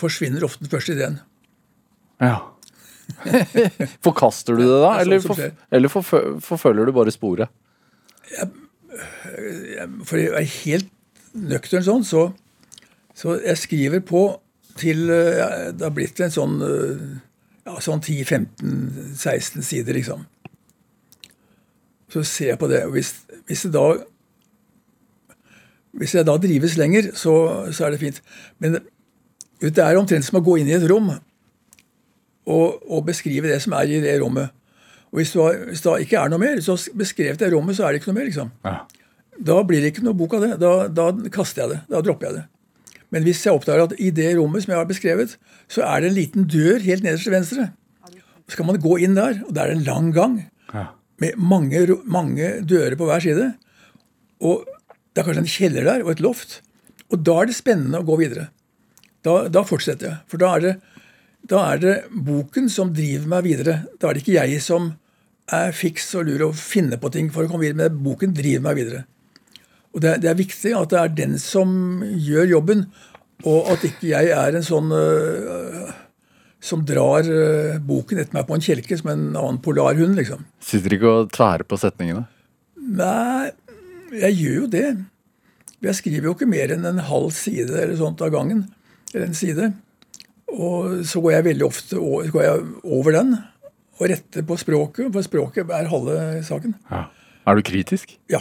[0.01, 1.19] forsvinner ofte den første ideen.
[2.23, 2.39] Ja.
[4.05, 5.43] Forkaster du det da, Det sånn eller, for,
[5.77, 7.51] eller forfø- forfølger du bare sporet?
[10.07, 10.89] For å være helt
[11.33, 12.27] nøktern sånn, så,
[13.17, 14.25] så jeg skriver på
[14.79, 17.01] til ja, Det har blitt en sånn, eh,
[17.67, 20.23] ja, sånn 10-15-16 sider, liksom.
[22.13, 22.83] Så ser jeg på det.
[22.87, 23.11] og Hvis,
[23.49, 23.85] hvis det da
[25.97, 27.33] hvis jeg da drives lenger, så,
[27.71, 28.21] så er det fint.
[28.59, 28.83] Men det
[29.63, 33.75] det er omtrent som å gå inn i et rom og, og beskrive det som
[33.77, 34.51] er i det rommet.
[35.13, 37.85] Og hvis, du har, hvis det ikke er noe mer, så beskrevet det rommet, så
[37.85, 38.27] er det ikke noe mer.
[38.27, 38.49] liksom.
[38.65, 38.73] Ja.
[39.39, 40.49] Da blir det ikke noe bok av det.
[40.61, 41.79] Da, da kaster jeg det.
[41.93, 42.43] Da dropper jeg det.
[43.13, 45.37] Men hvis jeg oppdager at i det rommet som jeg har beskrevet,
[45.71, 47.69] så er det en liten dør helt nederst til venstre.
[48.49, 50.39] Så kan man gå inn der, og det er en lang gang
[50.73, 50.87] Ja.
[51.21, 53.51] med mange, mange dører på hver side.
[54.41, 54.65] Og
[55.13, 56.59] det er kanskje en kjeller der og et loft.
[57.13, 58.47] Og da er det spennende å gå videre.
[59.23, 60.17] Da, da fortsetter jeg.
[60.31, 60.73] For da er, det,
[61.51, 63.75] da er det boken som driver meg videre.
[64.01, 64.91] Da er det ikke jeg som
[65.53, 68.65] er fiks og lur og finner på ting for å komme videre, men boken driver
[68.69, 69.03] meg videre.
[69.93, 72.85] Og det, er- det er viktig at det er den som gjør jobben,
[73.45, 75.91] og at ikke jeg er en sånn øh,
[76.63, 80.45] som drar øh, boken etter meg på en kjelke som en annen polarhund, liksom.
[80.63, 82.23] Sitter ikke og tværer på setningene?
[82.83, 83.51] Nei,
[84.19, 84.85] jeg gjør jo det.
[85.83, 88.65] Jeg skriver jo ikke mer enn en halv side eller sånt av gangen.
[89.13, 89.71] Eller en side.
[90.53, 93.33] Og så går jeg veldig ofte over, går jeg over den
[93.99, 96.73] og retter på språket, for språket er halve saken.
[96.89, 97.03] Ja.
[97.47, 98.15] Er du kritisk?
[98.31, 98.39] Ja,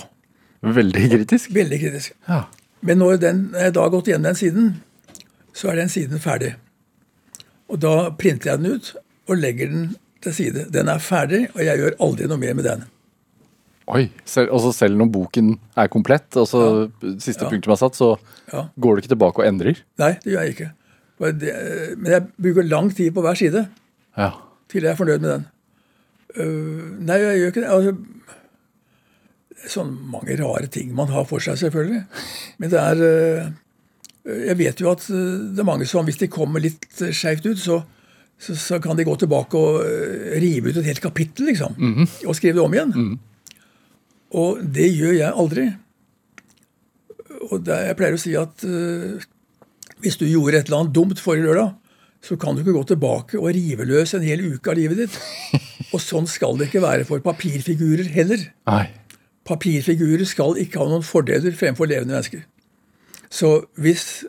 [0.63, 1.51] Veldig kritisk?
[1.55, 2.13] veldig kritisk.
[2.29, 2.45] Ja.
[2.87, 4.69] Men når den, når jeg da har gått gjennom den siden,
[5.53, 6.53] så er den siden ferdig.
[7.69, 8.93] Og da printer jeg den ut
[9.29, 9.89] og legger den
[10.23, 10.65] til side.
[10.73, 12.85] Den er ferdig, og jeg gjør aldri noe mer med den.
[13.93, 16.63] Oi, selv, også selv når boken er komplett, og så
[17.21, 17.51] siste Ja.
[17.51, 18.17] punktum er satt, så
[18.53, 18.63] Ja.
[18.81, 19.77] går du ikke tilbake og endrer?
[19.99, 20.71] Nei, det gjør jeg ikke.
[21.39, 21.53] Det,
[21.99, 23.69] men jeg bruker lang tid på hver side
[24.19, 24.31] Ja.
[24.69, 25.47] til jeg er fornøyd med den.
[26.37, 27.71] Øh, nei, jeg gjør ikke det.
[27.71, 27.97] Altså,
[29.69, 32.05] sånn mange rare ting man har for seg, selvfølgelig.
[32.59, 33.51] Men det er øh,
[34.49, 37.81] Jeg vet jo at det er mange som, hvis de kommer litt skeivt ut, så,
[38.39, 39.81] så, så kan de gå tilbake og
[40.39, 41.75] rive ut et helt kapittel, liksom.
[42.29, 43.19] Og skrive det om igjen.
[44.33, 45.67] Og det gjør jeg aldri.
[47.51, 49.21] Og det, jeg pleier å si at uh,
[50.03, 51.75] hvis du gjorde et eller annet dumt forrige lørdag,
[52.23, 55.17] så kan du ikke gå tilbake og rive løs en hel uke av livet ditt.
[55.93, 58.45] Og sånn skal det ikke være for papirfigurer heller.
[58.71, 58.85] Nei.
[59.49, 62.45] Papirfigurer skal ikke ha noen fordeler fremfor levende mennesker.
[63.33, 64.23] Så hvis,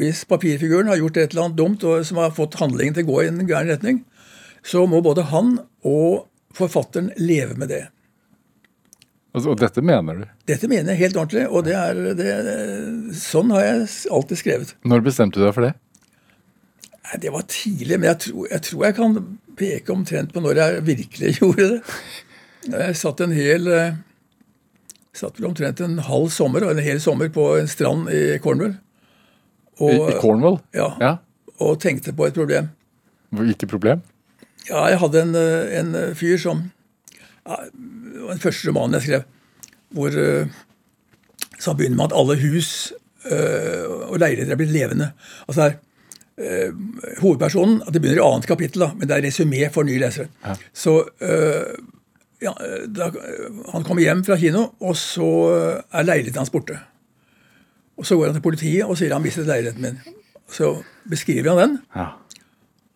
[0.00, 3.12] hvis papirfiguren har gjort et eller annet dumt og som har fått handlingen til å
[3.12, 4.02] gå i en gæren retning,
[4.64, 7.84] så må både han og forfatteren leve med det.
[9.32, 10.24] Altså, Og dette mener du?
[10.48, 12.32] Dette mener jeg helt ordentlig, og det er, det,
[13.16, 14.74] sånn har jeg alltid skrevet.
[14.84, 15.72] Når bestemte du deg for det?
[17.06, 19.16] Nei, Det var tidlig, men jeg tror, jeg tror jeg kan
[19.56, 21.80] peke omtrent på når jeg virkelig gjorde det.
[22.72, 23.96] Jeg satt en hel eh,
[25.16, 28.76] satt vel omtrent en halv sommer og en hel sommer på en strand i Cornwall.
[29.80, 30.60] I, I Cornwall?
[30.76, 31.16] ja, ja.
[31.58, 32.68] og tenkte på et problem.
[33.32, 34.04] Hvilket problem?
[34.68, 36.66] Ja, jeg hadde en, eh, en fyr som
[37.46, 39.22] Det var den første romanen jeg skrev,
[39.92, 40.18] hvor
[41.62, 42.68] så han begynner med at alle hus
[43.30, 45.12] eh, og leiligheter er blitt levende.
[45.46, 49.26] Altså det er eh, Hovedpersonen at Det begynner i annet kapittel, da, men det er
[49.28, 50.26] resymé for nye lesere.
[50.74, 51.74] Så eh,
[52.42, 52.54] ja,
[52.90, 53.12] da,
[53.70, 55.28] Han kommer hjem fra kino, og så
[55.92, 56.80] er leiligheten hans borte.
[58.00, 60.18] Og så går han til politiet og sier han mistet leiligheten min.
[60.50, 60.74] Så
[61.08, 62.08] beskriver han den, Ja.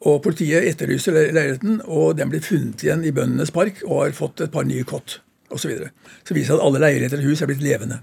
[0.05, 4.17] Og politiet etterlyser le- leiligheten, og den blir funnet igjen i Bøndenes park og har
[4.19, 5.63] fått et par nye kott osv.
[5.63, 5.91] Så, videre.
[6.27, 8.01] så viser det at alle leiligheter og hus er blitt levende.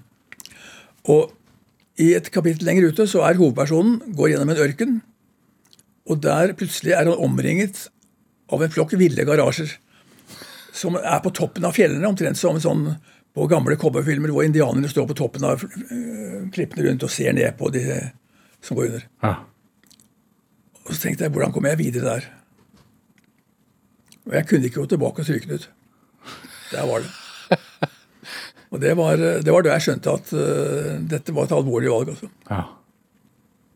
[1.12, 1.34] Og
[2.02, 5.02] i et kapittel lenger ute så er hovedpersonen går gjennom en ørken,
[6.10, 7.88] og der plutselig er han omringet
[8.52, 9.78] av en flokk ville garasjer
[10.74, 12.88] som er på toppen av fjellene, omtrent som sånn
[13.34, 17.54] på gamle cowboyfilmer hvor indianerne står på toppen av øh, klippene rundt og ser ned
[17.58, 17.84] på de
[18.64, 19.06] som går under.
[19.24, 19.36] Ja.
[20.84, 22.24] Og så tenkte jeg, hvordan kommer jeg videre der?
[24.28, 25.66] Og jeg kunne ikke gå tilbake og stryke den ut.
[26.72, 27.12] Der var det.
[28.74, 29.16] Og det var,
[29.46, 30.40] det var da jeg skjønte at uh,
[31.06, 32.08] dette var et alvorlig valg.
[32.16, 32.28] Altså.
[32.50, 32.64] ja.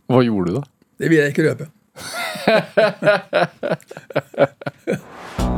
[0.07, 0.63] Hva gjorde du, da?
[0.97, 1.65] Det vil jeg ikke røpe.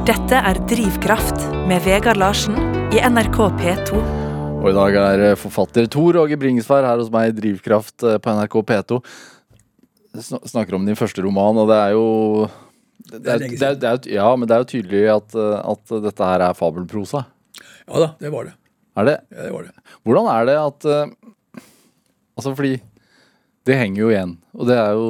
[0.09, 2.57] Dette er Drivkraft med Vegard Larsen
[2.89, 4.01] i NRK P2.
[4.59, 8.17] Og i dag er eh, forfatter Tor Åge Bringsvær her hos meg i Drivkraft eh,
[8.19, 8.91] på NRK P2.
[10.17, 12.05] Sn- Snakker om din første roman, og det er jo
[13.09, 16.43] det det er, det er, Ja, men det er jo tydelig at, at dette her
[16.49, 17.23] er fabelprosa.
[17.89, 18.53] Ja da, det var det.
[18.99, 19.17] Er det?
[19.31, 19.95] Ja, det, var det.
[20.05, 21.11] Hvordan er det at eh,
[22.39, 22.77] Altså, fordi
[23.67, 24.29] det henger jo igjen.
[24.55, 25.07] Og det er jo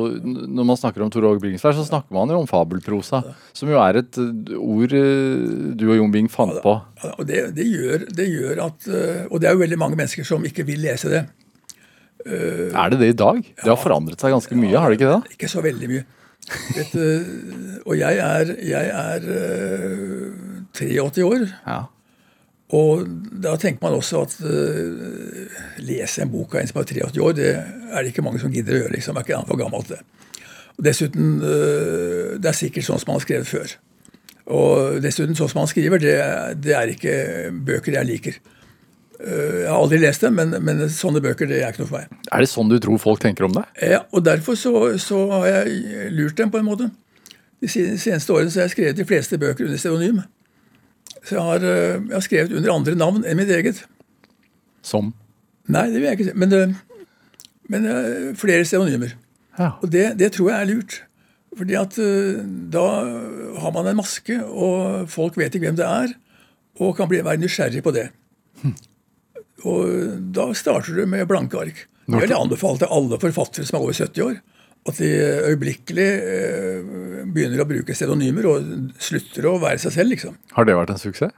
[0.50, 3.22] Når man snakker om Tor Åge Bringsvær, så snakker man jo om fabelprosa.
[3.56, 6.74] Som jo er et eh, ord eh, du og Jon Bing fant på.
[7.04, 8.90] Ja, og det, det, gjør, det gjør at
[9.30, 11.24] Og det er jo veldig mange mennesker som ikke vil lese det.
[12.28, 13.38] Er det det i dag?
[13.40, 15.36] Det har forandret seg ganske mye, har det ikke det?
[15.38, 16.06] Ikke så veldig mye.
[16.76, 17.22] Vet, øh,
[17.86, 20.34] og jeg er, jeg er uh,
[20.74, 21.46] 83 år.
[21.68, 21.80] Ja.
[22.70, 23.06] Og
[23.44, 27.36] da tenker man også at uh, lese en bok av en som er 83 år,
[27.38, 28.96] det er det ikke mange som gidder å gjøre.
[28.98, 30.02] liksom, er ikke for gammelt det.
[30.78, 33.74] Og dessuten, det er sikkert sånn som man har skrevet før.
[34.56, 36.14] Og dessuten, sånn som man skriver, det,
[36.64, 37.16] det er ikke
[37.68, 38.38] bøker jeg liker.
[39.20, 42.00] Øh, jeg har aldri lest dem, men, men sånne bøker det er ikke noe for
[42.00, 42.28] meg.
[42.32, 43.66] Er det sånn du tror folk tenker om det?
[43.84, 46.88] Ja, og derfor så, så har jeg lurt dem på en måte.
[47.60, 50.22] De seneste årene så har jeg skrevet de fleste bøker under pseudonym.
[51.20, 53.84] Så jeg har, øh, jeg har skrevet under andre navn enn mitt eget.
[54.88, 55.12] Som?
[55.68, 56.38] Nei, det vil jeg ikke si.
[56.40, 56.80] Men, øh,
[57.70, 57.92] men
[58.40, 59.18] flere pseudonymer.
[59.60, 59.74] Ja.
[59.84, 61.02] Og det, det tror jeg er lurt.
[61.60, 61.96] Fordi at
[62.72, 62.84] da
[63.60, 66.14] har man en maske, og folk vet ikke hvem det er,
[66.80, 68.06] og kan bli, være nysgjerrig på det.
[69.68, 71.86] Og da starter du med blanke ark.
[72.10, 74.38] Jeg vil anbefale til alle forfattere som er over 70 år,
[74.90, 75.10] at de
[75.52, 78.70] øyeblikkelig øh, begynner å bruke pseudonymer og
[79.04, 80.38] slutter å være seg selv, liksom.
[80.56, 81.36] Har det vært en suksess?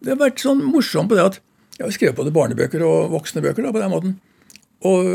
[0.00, 1.40] Det har vært sånn morsomt på det at
[1.80, 4.14] jeg har skrevet både barnebøker og voksne bøker da, på den måten.
[4.86, 5.08] Og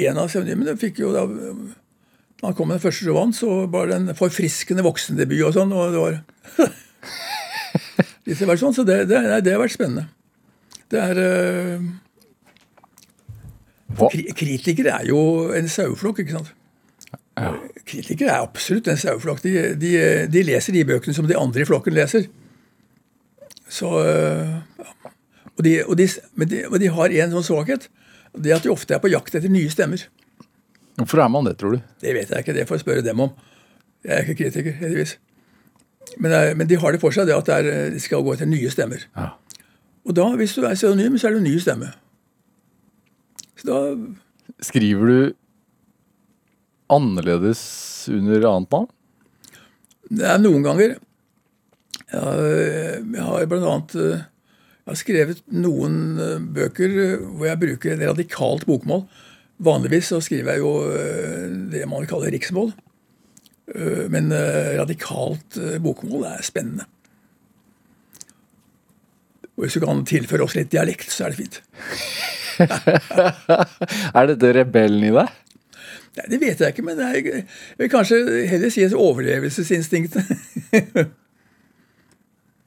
[0.00, 3.88] en av pseudonymene fikk jo da Da han kom med den første romanen, så var
[3.88, 5.72] det en forfriskende voksendebut og sånn.
[5.72, 6.68] og det var
[8.28, 10.08] Litt vært sånn, Så det, det, det har vært spennende.
[10.94, 11.86] Det er uh,
[14.12, 15.18] kri- Kritikere er jo
[15.56, 16.52] en saueflokk, ikke sant?
[17.84, 19.42] Kritikere er absolutt en saueflokk.
[19.44, 19.92] De, de,
[20.30, 22.28] de leser de bøkene som de andre i flokken leser.
[23.74, 24.90] Så uh, ja.
[25.56, 26.06] og de, og de,
[26.38, 27.88] Men de, og de har en sånn svakhet.
[28.34, 30.06] Det at de ofte er på jakt etter nye stemmer.
[30.98, 31.82] Hvorfor er man det, tror du?
[32.02, 33.30] Det vet jeg ikke, det får jeg spørre dem om.
[34.06, 35.16] Jeg er ikke kritiker, heldigvis.
[36.22, 38.34] Men, er- men de har det for seg, det at det er, de skal gå
[38.36, 39.02] etter nye stemmer.
[39.18, 39.32] Ja.
[40.04, 41.92] Og da, hvis du er pseudonym, så er du ny stemme.
[43.56, 43.80] Så da
[44.64, 45.18] Skriver du
[46.92, 47.62] annerledes
[48.12, 48.88] under annet navn?
[50.12, 50.94] Det er noen ganger
[52.12, 54.24] Jeg, har blant annet eh,
[54.84, 59.06] jeg har skrevet noen eh, bøker hvor jeg bruker et radikalt bokmål.
[59.64, 62.74] Vanligvis så skriver jeg jo eh, det man vil kalle riksmål.
[64.12, 64.28] Men
[64.76, 66.84] radikalt bokmål er spennende.
[69.54, 71.60] Og hvis du kan tilføre oss litt dialekt, så er det fint.
[74.14, 75.32] Er dette rebellen i deg?
[76.14, 77.44] Nei, Det vet jeg ikke, men det er, jeg
[77.80, 80.18] vil kanskje heller si et overlevelsesinstinkt.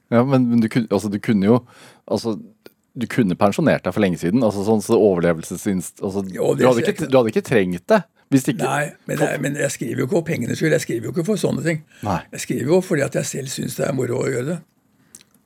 [0.07, 1.55] Ja, men, men du, altså, du kunne jo
[2.07, 2.37] altså,
[2.95, 4.39] Du kunne pensjonert deg for lenge siden.
[4.39, 5.99] Altså, sånn så overlevelsesinst...
[5.99, 7.99] Altså, Jo, du, hadde ikke, du hadde ikke trengt det.
[8.31, 10.73] Ikke Nei, men, jeg, men jeg skriver jo ikke for pengenes skyld.
[10.75, 11.83] Jeg skriver jo ikke for sånne ting.
[12.07, 12.21] Nei.
[12.33, 14.57] Jeg skriver jo fordi at jeg selv syns det er moro å gjøre det.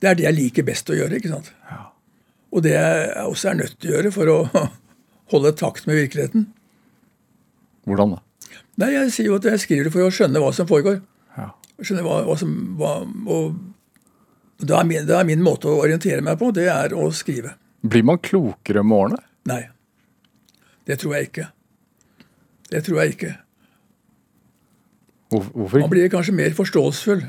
[0.02, 1.20] Det er det jeg liker best å gjøre.
[1.20, 1.52] ikke sant?
[2.52, 4.38] Og det jeg også er nødt til å gjøre for å
[5.34, 6.50] holde takt med virkeligheten.
[7.88, 8.22] Hvordan da?
[8.82, 11.00] Nei, Jeg sier jo at jeg skriver det for å skjønne hva som foregår.
[11.38, 11.52] Ja.
[11.82, 12.96] Skjønne hva, hva som, hva,
[13.30, 17.08] og det er, min, det er min måte å orientere meg på, det er å
[17.16, 17.56] skrive.
[17.82, 19.22] Blir man klokere med årene?
[19.50, 19.64] Nei.
[20.86, 21.48] Det tror jeg ikke.
[22.72, 23.32] Det tror jeg ikke.
[25.32, 27.24] Hvor, hvorfor Man blir kanskje mer forståelsesfull.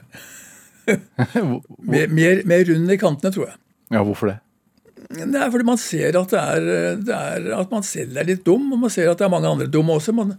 [1.93, 3.59] Mer, mer, mer rund i kantene, tror jeg.
[3.93, 4.39] Ja, hvorfor det?
[5.13, 6.67] Det er fordi man ser at, det er,
[7.05, 9.51] det er, at man selv er litt dum, og man ser at det er mange
[9.51, 10.15] andre dumme også.
[10.17, 10.37] Man,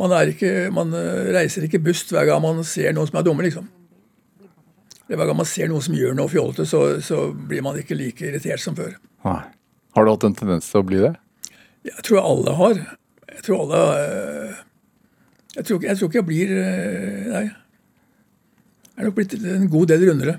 [0.00, 0.94] man, ikke, man
[1.36, 3.68] reiser ikke bust hver gang man ser noen som er dumme, liksom.
[5.06, 8.24] Hver gang man ser noen som gjør noe fjollete, så, så, blir man ikke like
[8.26, 8.96] irritert som før.
[9.26, 9.42] Nei.
[9.96, 11.12] Har du hatt en tendens til å bli det?
[11.86, 12.80] Jeg tror alle har.
[13.36, 13.82] Jeg tror alle
[15.56, 16.50] Jeg tror, jeg tror ikke jeg blir
[17.32, 17.46] Nei.
[18.96, 20.38] Er nok blitt en god del rundere.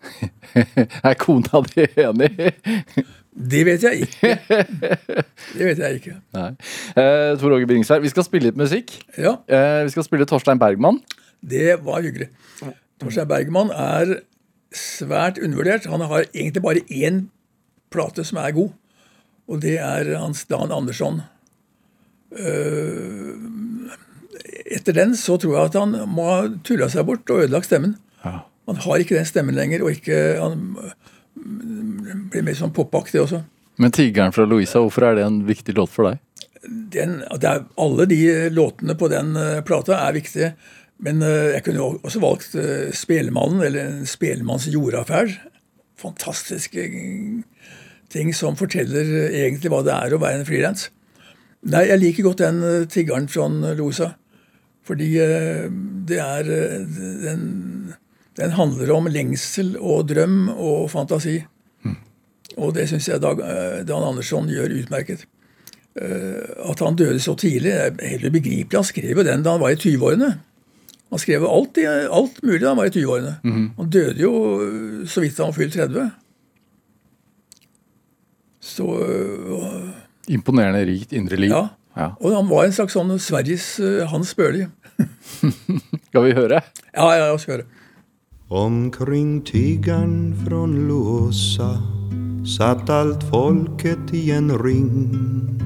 [1.08, 2.30] er kona di enig?
[3.30, 4.30] Det vet jeg ikke.
[4.50, 6.14] Det vet jeg ikke.
[6.36, 6.50] Nei.
[6.98, 8.94] Eh, Tor Åge Bringsvær, vi skal spille litt musikk.
[9.18, 9.36] Ja.
[9.46, 11.00] Eh, vi skal spille Torstein Bergman.
[11.40, 12.30] Det var hyggelig.
[13.00, 14.20] Torstein Bergman er
[14.76, 15.88] svært undervurdert.
[15.90, 17.24] Han har egentlig bare én
[17.90, 18.74] plate som er god,
[19.50, 21.22] og det er hans Dan Andersson.
[22.30, 23.34] Eh,
[24.66, 27.96] etter den så tror jeg at han må ha tulla seg bort og ødelagt stemmen.
[28.24, 28.42] Ja.
[28.70, 30.74] Han har ikke den stemmen lenger, og ikke, han
[32.30, 33.42] blir mer sånn popaktig også.
[33.80, 36.20] Men 'Tigeren fra Louisa', hvorfor er det en viktig låt for deg?
[36.92, 38.20] Den, er, alle de
[38.52, 40.52] låtene på den uh, plata er viktige.
[41.00, 42.54] Men uh, jeg kunne også valgt
[42.92, 45.32] 'Spelemannen' eller 'En spelemanns jordaffær'.
[45.96, 46.84] Fantastiske
[48.10, 50.90] ting som forteller egentlig hva det er å være en frilans.
[51.62, 54.14] Nei, jeg liker godt den 'Tiggeren fra Louisa'.
[54.90, 55.10] Fordi
[56.10, 57.44] det er den
[58.40, 61.40] den handler om lengsel og drøm og fantasi.
[61.84, 61.96] Mm.
[62.56, 65.26] Og det syns jeg Dag, eh, Dan Andersson gjør utmerket.
[66.00, 68.78] Eh, at han døde så tidlig, er helt ubegripelig.
[68.78, 70.30] Han skrev jo den da han var i 20-årene.
[71.10, 71.78] Han skrev alt,
[72.14, 73.34] alt, mulig da han var i 20-årene.
[73.42, 73.68] Mm.
[73.76, 74.32] Han døde jo
[74.64, 76.08] eh, så vidt han var fylt 30.
[78.60, 78.86] Så
[80.30, 81.50] Imponerende rikt indre liv.
[81.50, 81.64] Ja.
[81.96, 82.12] ja.
[82.20, 83.80] Og han var en slags sånn Sveriges
[84.12, 84.68] Hans Børli.
[86.08, 86.62] Skal vi høre?
[86.94, 87.66] Ja, ja, la skal høre.
[88.50, 91.70] Omkring tiggarn från Låsa
[92.58, 95.60] satt alt folket i en ring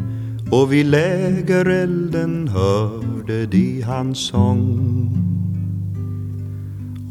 [0.52, 5.10] Og vi lägerelden hörde de hans sång.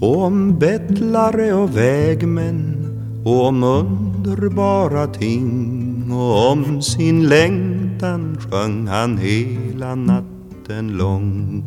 [0.02, 2.90] Och om bettlare och vägmän
[3.26, 11.64] och om underbara ting och om sin längtan sjöng han hela natten lång.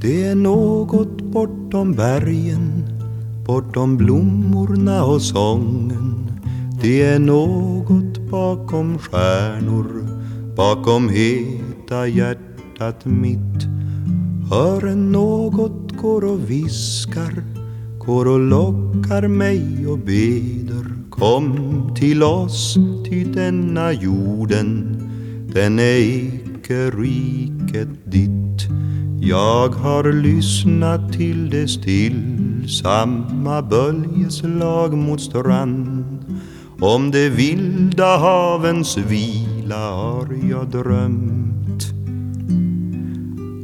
[0.00, 2.84] Det är något bortom bergen,
[3.46, 6.30] bortom blommorna och sången.
[6.82, 10.08] Det är något bakom stjärnor,
[10.56, 13.66] bakom heta hjärtat mitt.
[14.50, 17.44] Hör något går och viskar,
[17.98, 21.10] går och lockar mig och beder.
[21.10, 24.96] Kom till oss, till denna jorden,
[25.54, 26.90] den är icke
[27.68, 28.68] riket ditt.
[29.20, 36.04] Jag har lyssnat till det stillsamma böljeslag mot strand.
[36.80, 41.84] Om det vilda havens vila har jag drömt.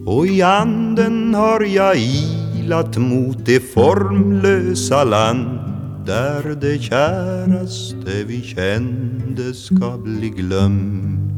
[0.06, 5.58] Och i anden har jag ilat mot det formlösa land
[6.06, 11.33] där det käraste vi kände ska bli glömt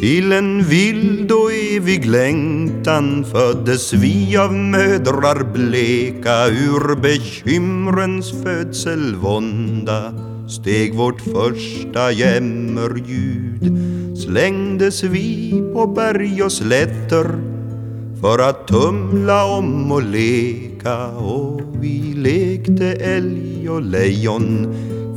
[0.00, 10.14] till en vild och evig längtan föddes vi av mödrar bleka ur bekymrens födselvånda
[10.48, 13.78] steg vårt första jämmerljud
[14.18, 17.26] slängdes vi på berg och slätter
[18.20, 24.74] för att tumla om och leka och vi lekte älg och lejon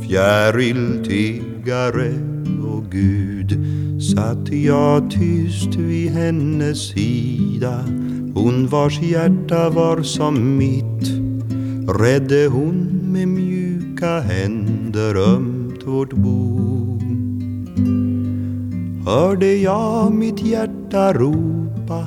[0.08, 2.33] fjäriltiggare
[2.94, 3.58] Gud
[3.98, 7.84] satt jag tyst vid hennes sida
[8.34, 11.08] Hon vars hjärta var som mitt.
[12.00, 16.98] Rädde hon med mjuka händer ömt vårt bo.
[19.06, 22.06] Hörde jag mitt hjärta ropa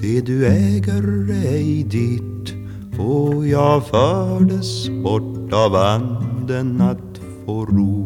[0.00, 2.54] Det du äger ej ditt
[2.98, 8.05] Och jag fördes bort av anden att få ro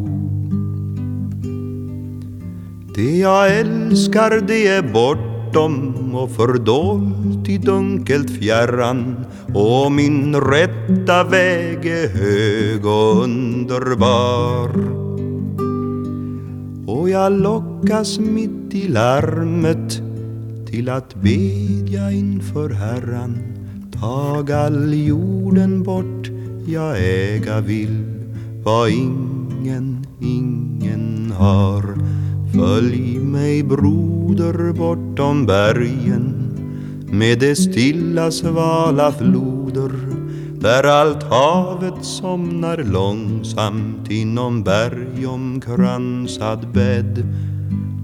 [3.00, 9.16] det jag älskar det är bortom och fördolt i dunkelt fjärran
[9.54, 14.70] och min rätta väg är hög och underbar.
[16.86, 20.02] Och jag lockas mitt i larmet
[20.70, 23.38] till att bedja inför Herran.
[24.00, 26.30] Tag all jorden bort
[26.66, 28.04] jag äga vill
[28.64, 32.09] vad ingen, ingen har.
[32.52, 36.36] Följ meg, broder bortom bergen
[37.10, 39.90] med det stilla svala floder
[40.60, 47.24] der alt havet somnar långsamt inom bergomkransad bädd.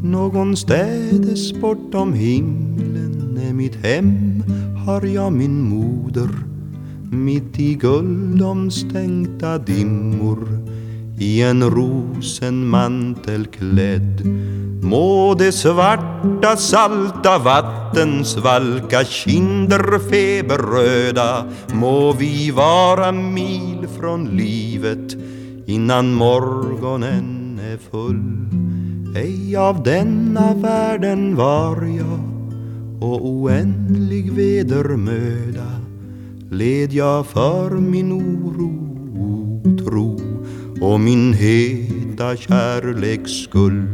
[0.03, 4.43] Någonstädes bortom himlen är mitt hem,
[4.87, 6.31] har jag min moder.
[7.11, 10.56] Mitt i guldomstänkta dimmor,
[11.19, 14.23] i en rosenmantel klädd.
[14.83, 21.45] Må det svarta salta vatten svalka kinder feberröda
[21.75, 25.17] Må vi vara mil från livet
[25.67, 28.47] innan morgonen är full
[29.17, 32.21] Ej av denna världen var jag
[33.01, 35.71] och oändlig vedermöda
[36.51, 38.76] led jag för min oro
[40.87, 43.87] och min heta kärleks skull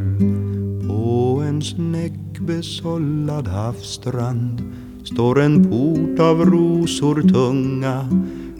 [0.89, 4.63] på en snäckbesållad havsstrand
[5.05, 8.09] står en port av rosor tunga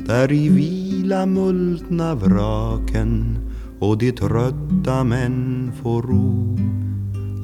[0.07, 3.39] där i vila multna vraken
[3.81, 6.59] och de trötta män får ro.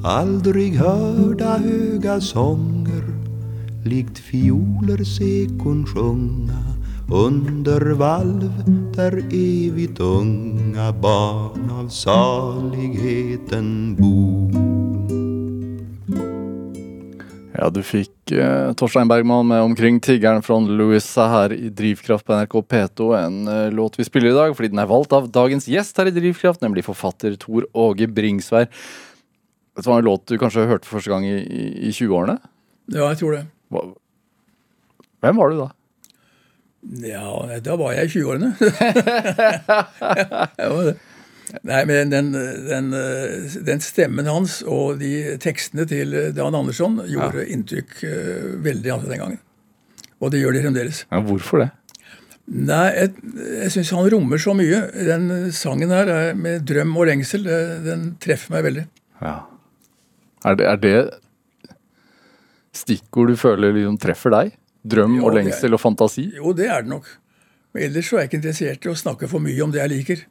[0.03, 3.03] Aldrig hörda höga sånger
[3.85, 6.69] likt fioler sekon sjunga
[7.11, 8.51] under valv
[8.95, 10.58] där evigt unga
[11.01, 13.67] barn av saligheten
[13.99, 14.49] bor.
[17.59, 22.33] Ja, du fikk eh, Torstein Bergman med 'Omkring tiggeren' fra Louisa her i Drivkraft på
[22.37, 23.09] NRK P2.
[23.25, 26.07] En eh, låt vi spiller i dag fordi den er valgt av dagens gjest her
[26.07, 28.67] i Drivkraft, nemlig forfatter Tor Åge Bringsvær.
[29.75, 32.37] Det var en låt du kanskje hørte for første gang i, i, i 20-årene?
[32.95, 33.43] Ja, jeg tror det.
[33.71, 33.95] Hva-
[35.19, 35.67] Hvem var du da?
[37.03, 37.25] Ja,
[37.63, 38.49] da var jeg i 20-årene.
[40.59, 40.95] Jeg var det.
[41.65, 42.27] Nei, men den,
[42.67, 42.91] den,
[43.65, 49.21] den stemmen hans og de tekstene til Dan Andersson gjorde inntrykk eh, veldig altså den
[49.23, 49.39] gangen.
[50.21, 50.97] Og det gjør de fremdeles.
[51.09, 51.69] Ja, hvorfor det?
[52.49, 53.09] Nei, jeg,
[53.63, 54.79] jeg syns han rommer så mye.
[54.93, 57.41] Den sangen her er med drøm og lengsel,
[57.85, 58.85] den treffer meg veldig.
[59.21, 59.35] Ja.
[60.47, 60.95] Er det, er det
[62.75, 64.53] stikkord du føler liksom treffer deg?
[64.87, 66.29] Drøm og lengsel og fantasi?
[66.37, 67.07] Jo, det er det nok.
[67.73, 69.91] Men ellers så er jeg ikke interessert i å snakke for mye om det jeg
[69.91, 70.21] liker.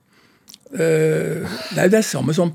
[0.68, 1.44] Uh,
[1.76, 2.50] nei, det er samme som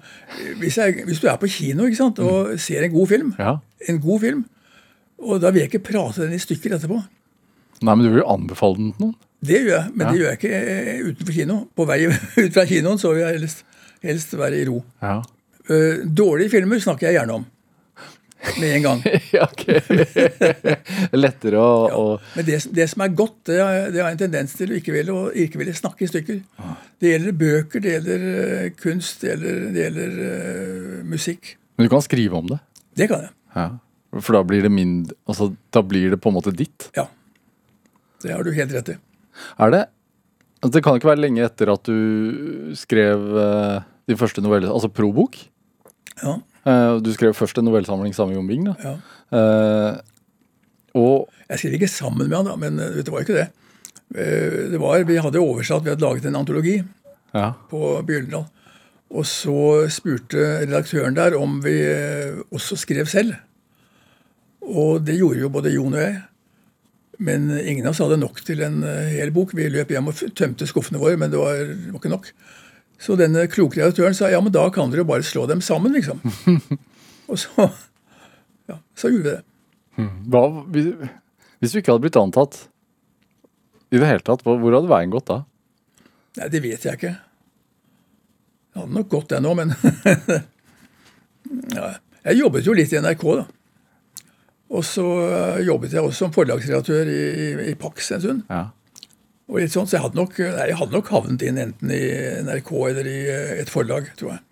[0.60, 3.56] hvis, jeg, hvis du er på kino ikke sant, og ser en god film, Ja.
[3.90, 4.44] en god film,
[5.18, 7.00] og da vil jeg ikke prate den i stykker etterpå.
[7.82, 9.16] Nei, men du vil jo anbefale den til noen?
[9.44, 10.12] Det gjør jeg, men Ja.
[10.12, 11.58] det gjør jeg ikke eh, utenfor kino.
[11.76, 11.98] På vei
[12.46, 13.64] ut fra kinoen så vil jeg helst,
[14.06, 14.84] helst være i ro.
[15.02, 15.18] Ja.
[15.70, 17.46] Uh, dårlige filmer snakker jeg gjerne om.
[18.60, 19.04] Med en gang.
[19.38, 19.48] ja.
[21.24, 21.96] Lettere å, Ja.
[21.98, 24.78] å Men det, det som er godt, det har, det har en tendens til å
[24.78, 26.42] ikke ville, å ikke ville snakke i stykker.
[27.02, 31.56] Det gjelder bøker, det gjelder eh, kunst, det gjelder, det gjelder uh, musikk.
[31.78, 32.60] Men du kan skrive om det.
[33.00, 33.34] Det kan jeg.
[33.56, 33.68] Ja.
[34.20, 36.90] For da blir det mindre Altså, da blir det på en måte ditt.
[36.98, 37.08] Ja.
[38.24, 39.00] Det har du helt rett i.
[39.58, 39.82] Er det
[40.62, 44.92] altså, Det kan ikke være lenge etter at du skrev uh, din første novelle, Altså
[44.92, 45.40] probok.
[46.22, 48.66] Ja, du skrev først en novellesamling sammen med Jon Bing.
[48.72, 48.76] da.
[48.84, 48.96] ja.
[49.34, 50.02] Eh,
[50.94, 53.38] og Jeg skrev ikke sammen med han, da, men eh, vet du, det var ikke
[53.40, 53.48] det.
[54.16, 56.76] Eh, det var, Vi hadde oversatt, vi hadde laget en antologi
[57.34, 57.54] ja.
[57.70, 58.46] på Bjørndal.
[59.14, 63.36] Og så spurte redaktøren der om vi eh, også skrev selv.
[64.64, 66.22] Og det gjorde jo både Jon og jeg.
[67.24, 69.54] Men ingen av oss hadde nok til en eh, hel bok.
[69.58, 72.32] Vi løp hjem og tømte skuffene våre, men det var, det var ikke nok.
[73.02, 75.96] Så denne kloke redaktøren sa ja, men da kan dere jo bare slå dem sammen,
[75.96, 76.22] liksom.
[77.32, 77.68] og så,
[78.70, 79.42] ja, så gjorde vi det.
[80.32, 82.64] hva, hvis, du ikke hadde blitt antatt
[83.94, 85.44] i det hele tatt, hvor hadde veien gått da?
[86.40, 87.16] Nei, det vet jeg ikke.
[88.74, 89.76] Det hadde nok gått, det nå, men
[91.78, 91.92] ja,
[92.24, 93.44] Jeg jobbet jo litt i NRK, da.
[94.74, 98.42] Og så eh, jobbet jeg også som forlagsredaktør i, i, i Pax en stund.
[98.50, 98.72] Ja.
[99.52, 102.02] Og litt sånn, Så jeg hadde, nok, nei, jeg hadde nok havnet inn enten i
[102.48, 104.44] NRK eller i eh, et forlag, tror jeg.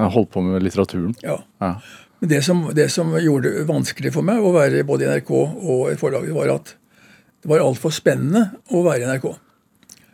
[0.00, 1.14] Jeg holdt på med litteraturen.
[1.24, 1.38] Ja.
[1.60, 1.74] Ja.
[2.20, 5.30] Men det som, det som gjorde det vanskelig for meg å være både i NRK
[5.32, 6.74] og et forlag, var at
[7.40, 9.30] det var altfor spennende å være i NRK.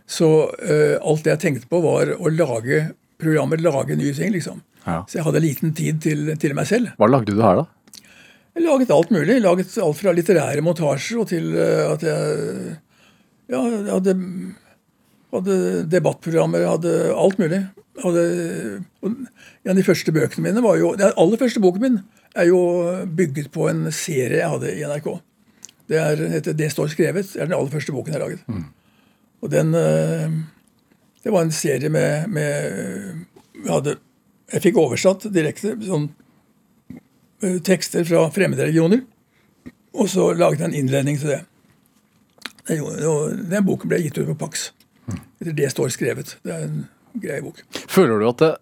[0.06, 2.84] Så uh, alt det jeg tenkte på, var å lage
[3.18, 4.62] programmer, lage nye ting, liksom.
[4.86, 5.00] Ja.
[5.10, 6.92] Så jeg hadde liten tid til, til meg selv.
[7.00, 8.04] Hva lagde du her, da?
[8.56, 9.32] Jeg laget alt mulig.
[9.34, 12.76] Jeg laget alt fra litterære montasjer og til eh, at jeg
[13.52, 14.14] ja, jeg hadde,
[15.34, 15.56] hadde
[15.92, 17.62] debattprogrammer, jeg hadde alt mulig.
[18.02, 18.24] Hadde,
[19.06, 22.00] av de første bøkene mine var jo, Den aller første boken min
[22.36, 22.60] er jo
[23.16, 25.08] bygget på en serie jeg hadde i NRK.
[25.86, 27.32] Det er, heter 'Det står skrevet'.
[27.32, 28.40] Det er den aller første boken jeg har laget.
[29.42, 30.30] Og den eh,
[31.24, 33.26] Det var en serie med, med
[33.64, 33.96] jeg, hadde,
[34.52, 36.10] jeg fikk oversatt direkte sånn
[37.42, 39.02] eh, tekster fra fremmede religioner.
[39.94, 41.40] Og så laget jeg en innledning til det.
[42.66, 44.70] Den, boken ble gitt ut på Pax.
[45.38, 46.36] Det står skrevet.
[46.42, 46.84] Det er en
[47.22, 47.62] grei bok.
[47.90, 48.52] Føler du at det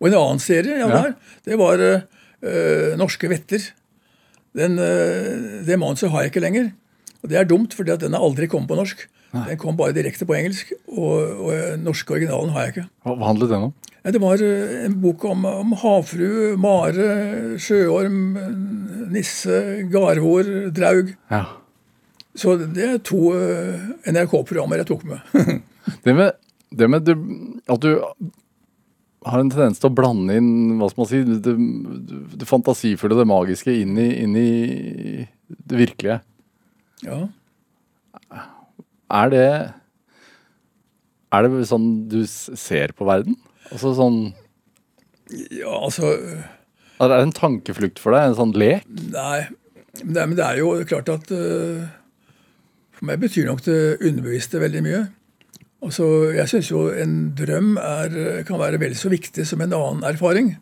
[0.00, 1.02] Og en annen serie ja, Ja.
[1.02, 3.64] der, det var eh, Norske vetter.
[4.52, 6.72] Den, uh, det manuset har jeg ikke lenger.
[7.22, 9.06] Og det er dumt, for den har aldri kommet på norsk.
[9.32, 12.84] Den kom bare direkte på engelsk, og, og norske originalen har jeg ikke.
[13.06, 13.72] Hva handlet den om?
[14.02, 17.08] Det var eh, en bok om, om havfrue, mare,
[17.62, 18.16] sjøorm,
[19.14, 19.58] nisse,
[19.92, 21.12] garvor, draug.
[21.30, 21.44] Ja.
[22.34, 25.22] Så det er to eh, NRK-programmer jeg tok med.
[26.06, 26.36] Det med,
[26.70, 27.16] det med du,
[27.66, 27.88] at du
[29.26, 31.54] har en tendens til å blande inn hva skal man si, det,
[32.38, 36.20] det fantasifulle, det magiske, inn i, inn i det virkelige.
[37.02, 37.24] ja.
[39.12, 39.48] Er det
[41.34, 43.34] Er det sånn du ser på verden?
[43.72, 44.18] Altså sånn
[45.32, 48.28] ja, altså Er det en tankeflukt for deg?
[48.28, 48.84] En sånn lek?
[49.12, 49.46] Nei,
[50.02, 51.86] men det, er jo klart at uh,
[52.96, 55.00] For meg betyr nok det underbevisste veldig mye.
[55.82, 56.06] Altså,
[56.36, 60.52] jeg syns jo en drøm er, kan være vel så viktig som en annen erfaring.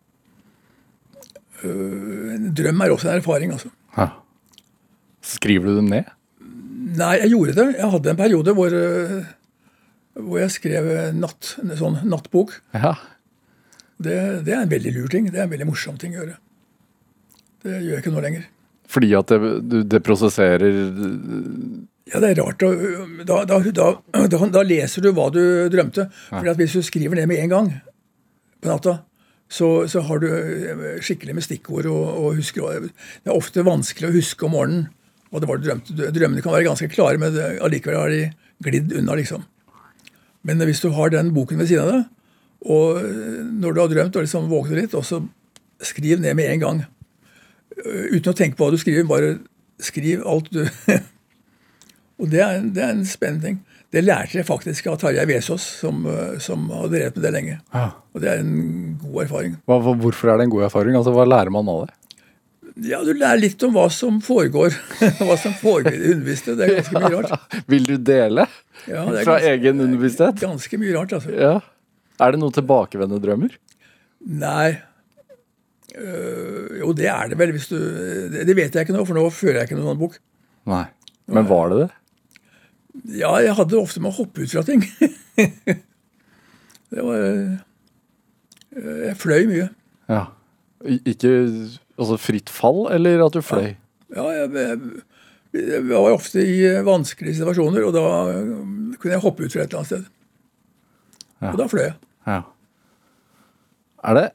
[1.60, 3.72] Uh, en drøm er også en erfaring, altså.
[3.98, 4.08] Hæ.
[5.20, 6.08] Skriver du dem ned?
[6.96, 7.66] Nei, jeg gjorde det.
[7.76, 9.28] Jeg hadde en periode hvor, eh,
[10.26, 12.56] hvor jeg skrev natt, en sånn nattbok.
[12.76, 12.94] Ja.
[14.00, 14.16] Det,
[14.46, 15.28] det er en veldig lur ting.
[15.28, 16.38] Det er en veldig morsom ting å gjøre.
[17.60, 18.48] Det gjør jeg ikke nå lenger.
[18.90, 20.64] Fordi at det, det prosesserer
[22.10, 22.64] Ja, det er rart.
[23.28, 26.08] Da, da, da, da, leser du hva du drømte.
[26.30, 27.70] Fordi at Hvis du skriver ned med en gang
[28.60, 29.00] på natta,
[29.50, 34.10] så, så har du eh, skikkelig med stikkord og, og husker Det er ofte vanskelig
[34.10, 34.88] å huske om morgenen
[35.30, 36.10] hva det var du drømte.
[36.10, 38.22] Drømmene kan være ganske klare, men allikevel har de
[38.66, 39.44] glidd unna, liksom.
[40.44, 42.04] Men hvis du har den boken ved siden av deg,
[42.70, 45.22] og eh, når du har drømt og liksom våkner litt, og så
[45.84, 46.80] skriv ned med en gang.
[47.80, 49.38] Eh, Uten å tenke på hva du skriver, bare
[49.80, 50.62] skriv alt du
[52.20, 53.60] Og det er, det er en spennende ting.
[53.90, 57.54] Det lærte jeg faktisk av Tarjei Vesaas, som, eh, som har drevet med det lenge.
[57.74, 57.86] ja.
[58.12, 59.52] Og det er en god erfaring.
[59.70, 60.96] hva, Hvorfor er det en god erfaring?
[60.98, 61.94] Altså, Hva lærer man av det?
[62.76, 64.74] Ja, Du lærer litt om hva som foregår.
[65.26, 66.54] hva som foregår i det underbevisste.
[66.58, 67.56] Det er ganske mye rart.
[67.70, 68.46] Vil du dele?
[68.86, 70.40] Ja, er Fra ganske- egen underbevissthet?
[70.44, 71.32] Ganske mye rart, altså.
[71.34, 71.56] Ja.
[72.20, 73.54] Er det noen tilbakevendende drømmer?
[74.20, 74.70] Nei.
[75.96, 77.54] Øh, jo, det er det vel.
[77.56, 77.78] du...
[78.30, 80.18] Det, vet jeg ikke nå, for nå fører jeg ikke noen annen bok.
[80.70, 80.84] Nei.
[81.30, 81.90] Men var det det?
[83.20, 84.82] Ja, jeg hadde ofte med å hoppe ut fra ting.
[86.90, 87.52] det var øh,
[89.06, 89.68] Jeg fløy mye.
[90.10, 90.24] Ja.
[91.06, 91.30] Ikke
[92.00, 93.74] altså fritt fall, eller at du fløy?
[94.10, 95.04] Ja, jeg, jeg,
[95.60, 98.50] jeg var ofte i eh, vanskelige situasjoner, og da øh,
[98.98, 100.04] kunne jeg hoppe ut fra et eller annet sted.
[101.40, 101.52] Ja.
[101.52, 101.96] Og da fløy jeg.
[102.28, 102.42] Ja.
[104.10, 104.28] Er det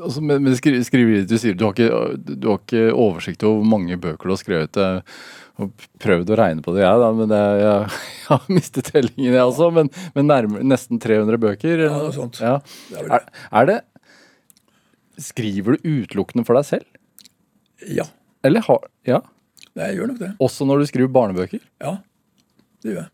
[0.00, 3.60] altså, Men, men skri, skriver, du sier du har, ikke, du har ikke oversikt over
[3.60, 4.80] hvor mange bøker du har skrevet.
[4.80, 5.02] Jeg
[5.60, 5.70] har
[6.02, 9.44] prøvd å regne på det, jeg, da, men jeg, jeg, jeg har mistet tellingen, jeg
[9.44, 9.70] også.
[9.74, 11.86] Men, men nærmere, nesten 300 bøker.
[11.86, 12.40] Ja, noe sånt.
[12.42, 12.58] Ja.
[13.02, 13.80] Er, er det
[15.22, 16.86] Skriver du utelukkende for deg selv?
[17.88, 18.06] Ja,
[18.46, 19.22] Eller har Ja?
[19.72, 20.30] Nei, jeg gjør nok det.
[20.42, 21.62] Også når du skriver barnebøker?
[21.80, 21.96] Ja,
[22.82, 23.10] det gjør jeg.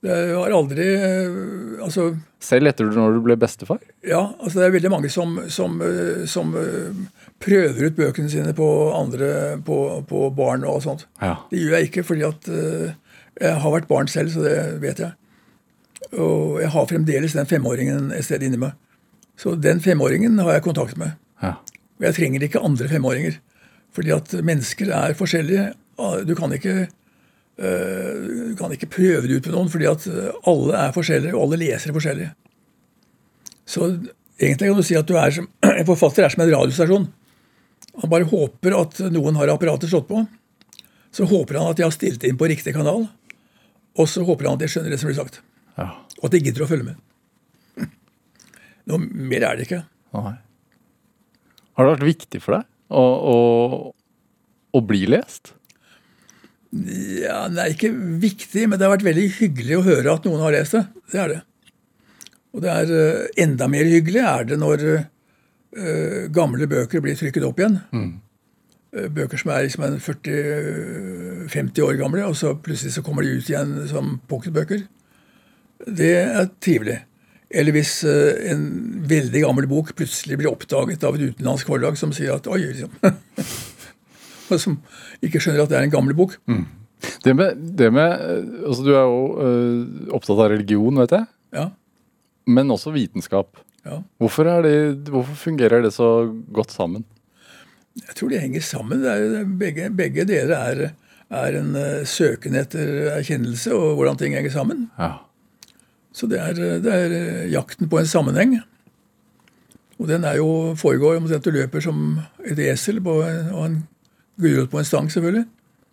[0.00, 2.06] Det har aldri øh, Altså
[2.40, 3.82] Selv etter når du ble bestefar?
[4.00, 6.96] Ja, altså det er veldig mange som, som, øh, som øh,
[7.40, 9.76] prøver ut bøkene sine på andre, på,
[10.08, 11.06] på barn og sånt.
[11.20, 11.34] Ja.
[11.50, 12.48] Det gjør jeg ikke, fordi at
[13.40, 15.12] jeg har vært barn selv, så det vet jeg.
[16.16, 18.76] Og jeg har fremdeles den femåringen et sted inni meg.
[19.40, 21.16] Så den femåringen har jeg kontakt med.
[21.42, 21.54] ja.
[22.00, 23.34] Og jeg trenger ikke andre femåringer.
[23.92, 25.66] Fordi at mennesker er forskjellige.
[26.00, 26.86] Ah, Du kan ikke,
[27.58, 31.34] øh, du kan ikke prøve det ut på noen, fordi at øh, alle er forskjellige,
[31.34, 32.30] og alle leser forskjellige.
[33.68, 33.88] Så
[34.40, 35.48] egentlig kan du si at du er som,
[35.80, 37.08] en forfatter er som en radiostasjon.
[38.00, 40.22] Han bare håper at noen har apparatet slått på.
[41.12, 43.08] Så håper han at de har stilt inn på riktig kanal.
[43.98, 45.40] Og så håper han at de skjønner det som blir sagt.
[45.76, 45.90] ja.
[46.20, 46.96] Og at de gidder å følge med.
[48.90, 49.84] Noe mer er det ikke.
[50.16, 50.36] Nei.
[51.78, 53.36] Har det vært viktig for deg å, å,
[54.76, 55.54] å bli lest?
[56.70, 60.42] Ja, Det er ikke viktig, men det har vært veldig hyggelig å høre at noen
[60.44, 60.84] har lest det.
[61.10, 61.40] Det er det.
[62.54, 67.46] Og det er eh, enda mer hyggelig er det når uh, gamle bøker blir trykket
[67.46, 67.78] opp igjen.
[67.94, 68.12] Mm.
[69.14, 73.76] Bøker som er liksom 40-50 år gamle, og så plutselig så kommer de ut igjen
[73.90, 74.82] som pocketbøker.
[75.86, 76.98] Det er trivelig.
[77.50, 78.60] Eller hvis eh, en
[79.10, 82.92] veldig gammel bok plutselig blir oppdaget av et utenlandsk forlag som sier at oi, liksom.
[84.50, 84.76] Og som
[85.22, 86.36] ikke skjønner at det er en gammel bok.
[87.24, 91.26] Det med, det med eh, altså Du er jo eh, opptatt av religion, vet jeg,
[91.56, 91.68] Ja,
[92.50, 93.58] men også vitenskap.
[93.86, 94.00] ja.
[94.18, 94.72] Hvorfor, det,
[95.10, 96.08] hvorfor fungerer det så
[96.50, 97.04] godt sammen?
[98.00, 99.02] Jeg tror de henger sammen.
[99.04, 100.82] Det er, begge, begge deler er,
[101.30, 101.74] er en
[102.08, 104.88] søken etter erkjennelse og hvordan ting henger sammen.
[104.98, 105.12] Ja.
[106.12, 108.58] Så det er, det er eh, jakten på en sammenheng.
[110.00, 113.82] Og den er jo foregår omtrent du løper som et esel på og en
[114.40, 115.44] gulrot på en stang, selvfølgelig.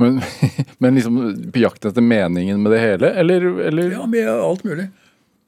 [0.01, 0.21] Men,
[0.81, 1.19] men liksom
[1.51, 3.91] på jakt etter meningen med det hele, eller, eller?
[3.97, 4.87] Ja, med alt mulig.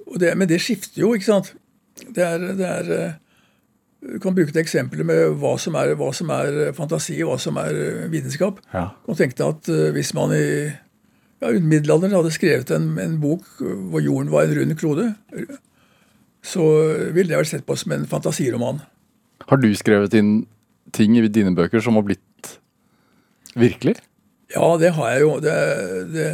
[0.09, 1.53] Og det, men det skifter jo, ikke sant.
[1.99, 3.17] Det er, det er eh,
[3.99, 7.39] Du kan bruke et eksempel med hva som, er, hva som er fantasi, og hva
[7.41, 8.61] som er eh, vitenskap.
[8.74, 8.89] Ja.
[9.01, 10.45] Du kan tenke deg at hvis man i
[11.40, 15.10] ja, middelalderen hadde skrevet en, en bok hvor jorden var en rund klode,
[16.44, 16.66] så
[17.16, 18.82] ville det vært sett på som en fantasiroman.
[19.50, 20.34] Har du skrevet inn
[20.96, 22.56] ting i dine bøker som har blitt
[23.60, 23.98] virkelig?
[24.56, 25.34] Ja, det har jeg jo.
[25.44, 25.56] Det,
[26.14, 26.28] det,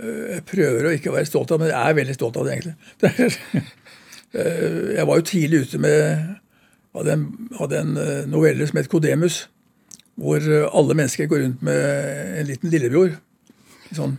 [0.00, 2.58] øh, jeg prøver å ikke være stolt av men jeg er veldig stolt av det,
[2.58, 3.64] egentlig.
[4.34, 6.00] Øh, jeg var jo tidlig ute med
[6.94, 7.26] hadde en,
[7.58, 9.44] hadde en øh, novelle som het Kodemus,
[10.14, 13.16] hvor alle mennesker går rundt med en liten lillebror.
[13.92, 14.16] Sånn,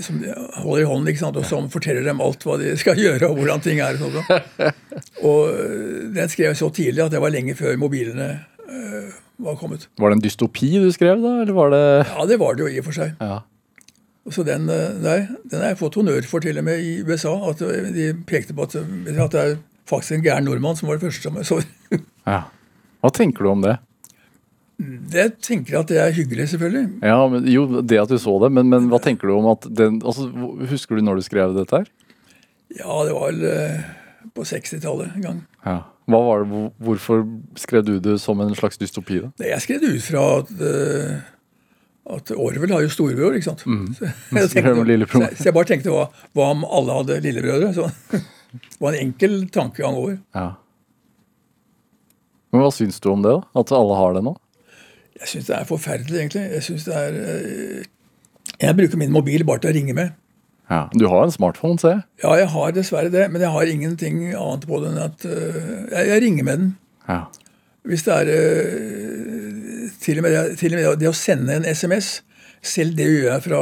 [0.00, 0.32] som de
[0.62, 1.36] holder i hånden, ikke sant?
[1.36, 3.98] og som forteller dem alt hva de skal gjøre, og hvordan ting er.
[3.98, 4.80] Og, sånt.
[5.22, 8.28] og øh, den skrev jeg så tidlig at det var lenge før mobilene
[8.68, 9.10] øh,
[9.44, 9.88] var kommet.
[9.98, 11.40] Var det en dystopi du skrev, da?
[11.42, 13.18] Eller var det Ja, det var det jo i og for seg.
[13.20, 13.42] Ja.
[14.32, 17.34] Så den, eh, nei, den har jeg fått honnør for til og med i USA.
[17.50, 19.56] At eh, de pekte på at, eh, at det er
[19.90, 21.60] faktisk en gæren nordmann som var det første som jeg så.
[22.32, 22.44] ja.
[23.04, 23.76] Hva tenker du om det?
[24.78, 26.86] Det tenker jeg at det er hyggelig, selvfølgelig.
[27.06, 29.68] Ja, men, Jo, det at du så det, men, men hva tenker du om at
[29.70, 30.26] den altså,
[30.70, 31.90] Husker du når du skrev dette her?
[32.74, 33.84] Ja, det var vel eh,
[34.34, 35.38] på 60-tallet en gang.
[35.62, 35.76] Ja.
[36.10, 37.22] Det, Hvorfor
[37.56, 39.20] skrev du det som en slags dystopi?
[39.22, 39.30] da?
[39.38, 41.22] Det Jeg skrev det ut fra at, eh,
[42.18, 43.62] at Orwell har jo storebror, ikke sant.
[44.00, 47.70] Så, jeg tenkte, så, så jeg bare tenkte hva, hva om alle hadde lillebrødre?
[47.78, 47.88] Så,
[48.58, 50.18] det var en enkel tankegang over.
[50.34, 50.50] Ja.
[52.50, 53.62] Men hva syns du om det, da?
[53.62, 54.34] At alle har det nå?
[55.20, 56.42] Jeg syns det er forferdelig, egentlig.
[56.56, 57.18] Jeg synes det er...
[57.22, 57.84] eh,
[58.62, 60.10] Jeg bruker min mobil bare til å ringe med.
[60.70, 60.82] Ja.
[60.96, 62.02] Du har en smartphone, ser jeg.
[62.24, 65.58] Ja, jeg har dessverre det, men jeg har ingenting annet på den enn at øh,
[65.92, 66.70] jeg, jeg ringer med den.
[67.08, 67.18] Ja.
[67.84, 72.22] Hvis det er øh, til, og med, til og med det å sende en SMS,
[72.64, 73.60] selv det gjør jeg fra,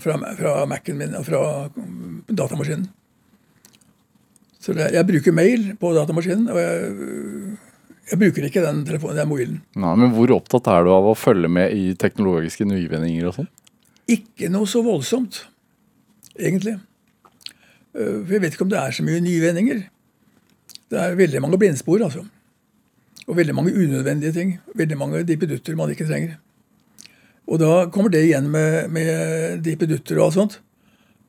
[0.00, 1.42] fra, fra Mac-en min og fra
[2.32, 2.88] datamaskinen.
[4.62, 6.92] Så det, jeg bruker mail på datamaskinen, og jeg,
[8.10, 9.58] jeg bruker ikke den telefonen, den mobilen.
[9.78, 13.50] Nei, men hvor opptatt er du av å følge med i teknologiske nyvinninger og sånn?
[14.10, 15.44] Ikke noe så voldsomt,
[16.34, 16.78] egentlig.
[17.94, 19.84] Øh, For jeg vet ikke om det er så mye nyvinninger.
[20.92, 22.24] Det er veldig mange blindspor, altså.
[23.28, 24.56] Og veldig mange unødvendige ting.
[24.76, 26.36] Veldig mange dippedutter man ikke trenger.
[27.48, 30.58] Og da kommer det igjen med, med dippedutter og alt sånt.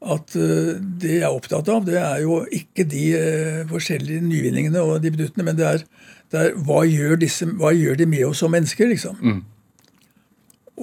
[0.04, 4.82] At øh, det jeg er opptatt av, det er jo ikke de øh, forskjellige nyvinningene
[4.84, 5.86] og dippeduttene, men det er,
[6.34, 9.20] det er hva, gjør disse, hva gjør de med oss som mennesker, liksom.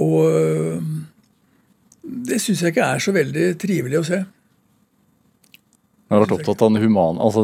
[0.00, 0.82] Og øh,
[2.02, 4.20] det syns jeg ikke er så veldig trivelig å se.
[6.10, 7.42] Jeg har vært opptatt av den humane, altså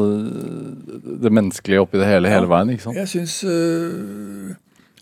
[1.23, 2.73] det menneskelige oppi det hele, hele veien.
[2.73, 2.97] ikke sant?
[2.99, 4.55] Jeg syns, øh,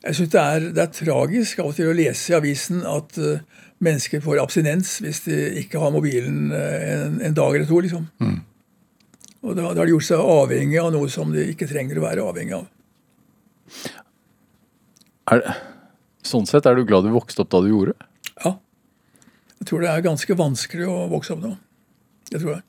[0.06, 3.39] det, er, det er tragisk av og til å lese i avisen at øh,
[3.86, 7.82] mennesker får abstinens hvis de ikke har mobilen øh, en, en dag eller to.
[7.82, 8.06] liksom.
[9.45, 12.06] Og da, da har de gjort seg avhengig av noe som de ikke trenger å
[12.06, 12.70] være avhengig av.
[15.32, 15.41] Er,
[16.26, 17.95] sånn sett, er du glad du vokste opp da du gjorde?
[18.43, 18.55] Ja.
[19.59, 21.55] Jeg tror det er ganske vanskelig å vokse opp nå.
[22.30, 22.66] Det tror jeg.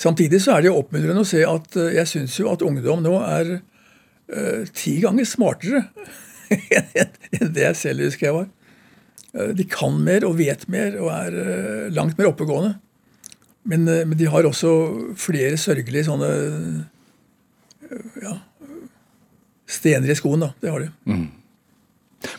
[0.00, 3.02] Samtidig så er det jo oppmuntrende å se at øh, jeg syns jo at ungdom
[3.04, 5.82] nå er uh, ti ganger smartere
[6.54, 8.50] enn det jeg selv husker jeg var.
[9.34, 11.38] Eh, De kan mer og vet mer og er
[11.94, 12.76] langt mer oppegående.
[13.66, 14.70] Men, men de har også
[15.18, 16.28] flere sørgelige sånne
[18.22, 18.36] ja,
[19.66, 20.52] stener i skoen, da.
[20.62, 20.90] Det har de.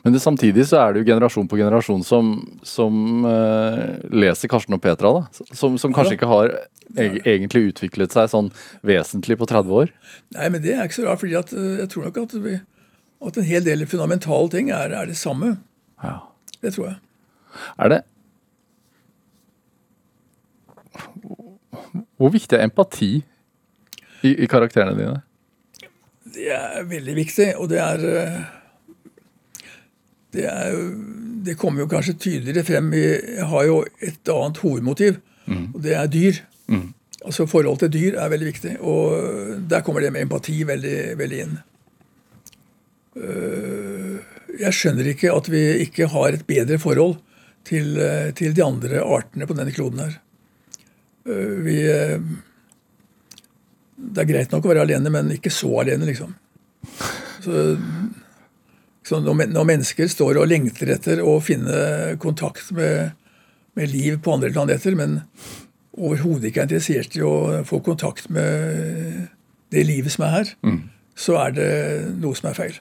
[0.04, 2.32] Men det, samtidig så er det jo generasjon på generasjon som,
[2.66, 5.46] som uh, leser Karsten og Petra, da.
[5.54, 6.20] Som, som kanskje Ja.
[6.20, 6.56] ikke har
[6.98, 8.50] e egentlig utviklet seg sånn
[8.88, 9.92] vesentlig på 30 år.
[10.38, 12.54] Nei, men det er ikke så rart, at øh, jeg tror nok at, vi,
[13.28, 15.58] at en hel del fundamentale ting er, er det samme.
[16.04, 16.20] Ja.
[16.64, 17.00] Det tror jeg.
[17.78, 18.02] Er det
[22.18, 23.12] Hvor viktig er empati
[24.26, 25.20] i, i karakterene dine?
[26.36, 28.38] Det er veldig viktig, og det er øh,
[30.34, 30.76] det, er,
[31.46, 35.18] det kommer jo kanskje tydeligere frem Jeg har jo et annet hovedmotiv,
[35.74, 36.42] og det er dyr.
[37.26, 41.40] Altså Forhold til dyr er veldig viktig, og der kommer det med empati veldig, veldig
[41.46, 41.58] inn.
[43.18, 44.18] Øh,
[44.60, 47.16] Jeg skjønner ikke at vi ikke har et bedre forhold
[47.66, 50.20] til, øh, til de andre artene på denne kloden her.
[51.64, 51.82] Vi
[53.98, 56.36] Det er greit nok å være alene, men ikke så alene, liksom.
[57.44, 57.68] Så
[59.08, 63.14] Så når, mennesker står og lengter etter å finne kontakt med,
[63.80, 65.22] med liv på andre planeter, men
[65.96, 69.30] overhodet ikke er interessert i å få kontakt med
[69.72, 70.52] det livet som er her,
[71.16, 71.72] så er det
[72.20, 72.76] noe som er feil.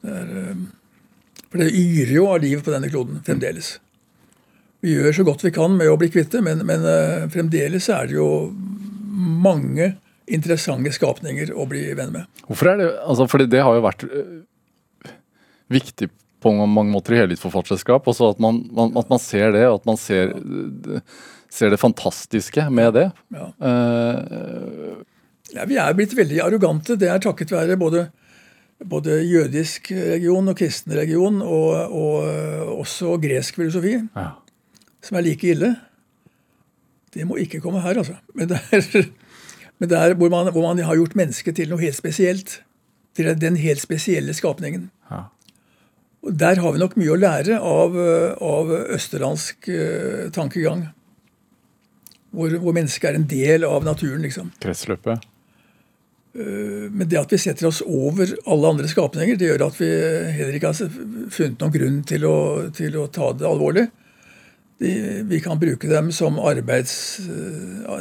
[0.00, 0.62] Det er, eh,
[1.50, 3.80] for det yrer jo av liv på denne kloden fremdeles.
[4.80, 7.90] Vi gjør så godt vi kan med å bli kvitt det, men, men eh, fremdeles
[7.92, 8.30] er det jo
[9.20, 9.92] mange
[10.30, 12.40] interessante skapninger å bli venn med.
[12.46, 15.12] Hvorfor er det altså, Fordi det har jo vært øh,
[15.74, 16.10] viktig
[16.40, 18.06] på mange måter i hele ditt forfatterskap.
[18.08, 21.02] Også at man, man, at man ser det, og at man ser, ja.
[21.52, 23.08] ser det fantastiske med det.
[23.34, 23.50] Ja.
[23.60, 25.02] Uh,
[25.54, 26.96] Ja, vi er blitt veldig arrogante.
[26.98, 28.04] Det er takket være både,
[28.86, 34.28] både jødisk region og kristen region, og, og også gresk filosofi, ja.
[35.04, 35.74] som er like ille.
[37.14, 38.16] Det må ikke komme her, altså.
[38.38, 39.10] Men det er,
[39.78, 42.60] men det er hvor, man, hvor man har gjort mennesket til noe helt spesielt.
[43.18, 44.88] Til den helt spesielle skapningen.
[45.10, 45.24] Ja.
[46.22, 50.86] Og Der har vi nok mye å lære av, øh, av østerlandsk uh, tankegang.
[52.30, 54.52] Hvor, hvor mennesket er en del av naturen, liksom.
[54.62, 55.26] Kretsløpet.
[56.30, 59.88] Men det at vi setter oss over alle andre skapninger, det gjør at vi
[60.36, 60.92] heller ikke har
[61.34, 62.36] funnet noen grunn til å,
[62.70, 63.88] til å ta det alvorlig.
[64.80, 64.90] De,
[65.28, 66.92] vi kan bruke dem som arbeids,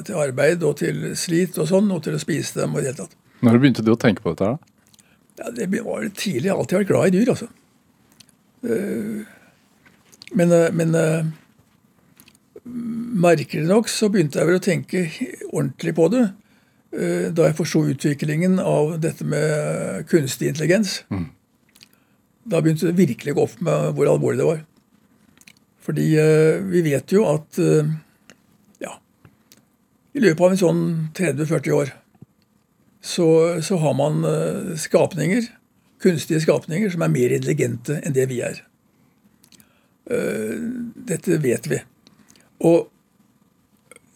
[0.07, 2.93] til arbeid og til slit og sånn, og til å spise dem og i det
[2.93, 3.17] hele tatt.
[3.43, 4.47] Når begynte du å tenke på dette?
[4.47, 4.57] da?
[5.39, 6.45] Ja, det var tidlig.
[6.47, 7.49] Jeg har alltid vært glad i dyr, altså.
[8.63, 9.27] Eh,
[10.39, 11.25] Men, eh, men eh,
[12.65, 15.03] merkelig nok så begynte jeg vel å tenke
[15.49, 16.25] ordentlig på det
[16.93, 20.99] eh, da jeg forsto utviklingen av dette med kunstig intelligens.
[22.49, 24.61] Da begynte det virkelig å gå opp med hvor alvorlig det var.
[25.85, 27.87] Fordi eh, vi vet jo at eh,
[28.83, 28.95] ja,
[30.13, 30.81] i løpet av en sånn
[31.17, 31.93] 30-40 år
[33.01, 33.25] så,
[33.63, 35.47] så har man eh, skapninger,
[36.03, 38.59] kunstige skapninger, som er mer intelligente enn det vi er.
[40.11, 40.57] Eh,
[41.09, 41.79] Dette vet vi.
[42.67, 42.89] Og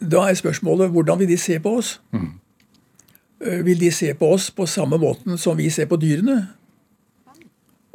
[0.04, 1.94] da er spørsmålet hvordan vil de se på oss?
[2.12, 6.42] Eh, Vil de se på oss på samme måten som vi ser på dyrene?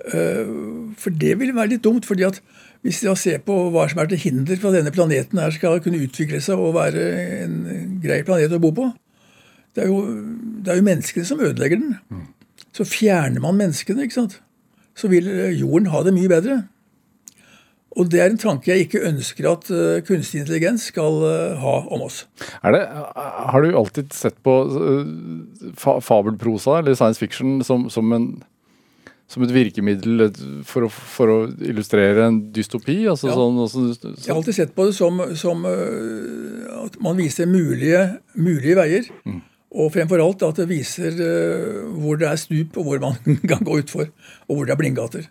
[0.10, 0.50] Eh,
[0.98, 2.06] For det vil være litt dumt.
[2.06, 2.42] fordi at
[2.86, 5.82] hvis vi ser på hva som er til hinder for at denne planeten her skal
[5.84, 7.06] kunne utvikle seg og være
[7.44, 7.56] en
[8.04, 8.90] grei planet å bo på,
[9.76, 10.00] det er jo,
[10.64, 12.28] det er jo menneskene som ødelegger den.
[12.76, 14.40] Så fjerner man menneskene, ikke sant?
[15.00, 16.60] så vil eh, jorden ha det mye bedre.
[18.00, 21.76] Og det er en tanke jeg ikke ønsker at eh, kunstig intelligens skal eh, ha
[21.90, 22.22] om oss.
[22.62, 22.84] Er det,
[23.54, 24.56] har du alltid sett på
[25.80, 28.30] fabelprosa eller science fiction som, som, en,
[29.30, 30.24] som et virkemiddel
[30.66, 33.04] for å, for å illustrere en dystopi?
[33.12, 33.36] Altså Ja.
[33.38, 33.84] sånn, altså,
[34.18, 38.02] Jeg har alltid sett på det som, som uh, at man viser mulige,
[38.36, 39.12] mulige veier.
[39.70, 43.20] Og fremfor alt at det viser uh, hvor det er stup, og hvor man
[43.52, 44.10] kan gå utfor.
[44.48, 45.30] Og hvor det er blindgater.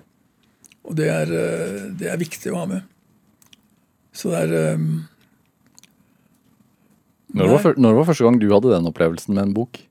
[0.87, 2.87] Og det er, uh, det er viktig å ha med.
[4.15, 5.09] Så det er um,
[7.35, 9.83] når, var, når var første gang du hadde den opplevelsen med en bok?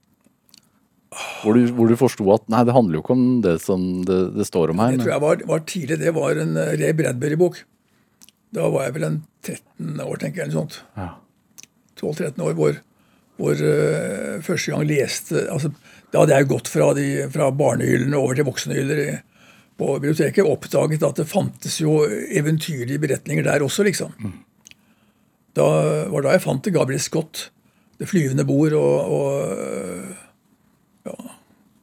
[1.16, 4.18] Hvor du, hvor du forsto at nei, det handler jo ikke om det som det,
[4.36, 4.97] det står om her.
[4.97, 5.99] Det tror jeg var, var tidlig.
[6.01, 7.62] Det var en eh, Ray Bradbury-bok.
[8.58, 10.49] Da var jeg vel en 13 år, tenker jeg.
[10.49, 10.82] eller sånt.
[10.99, 11.14] Ja.
[11.97, 12.76] 12-13 år, hvor,
[13.39, 15.72] hvor uh, første gang leste altså,
[16.12, 19.08] Da hadde jeg gått fra, de, fra barnehyllene over til voksenhyller i,
[19.80, 20.43] på biblioteket.
[20.43, 24.14] og Oppdaget at det fantes jo eventyrlige beretninger der også, liksom.
[25.58, 25.66] Da
[26.12, 27.49] var da jeg fant det Gabriel Scott,
[27.97, 30.26] 'Det flyvende bord' og, og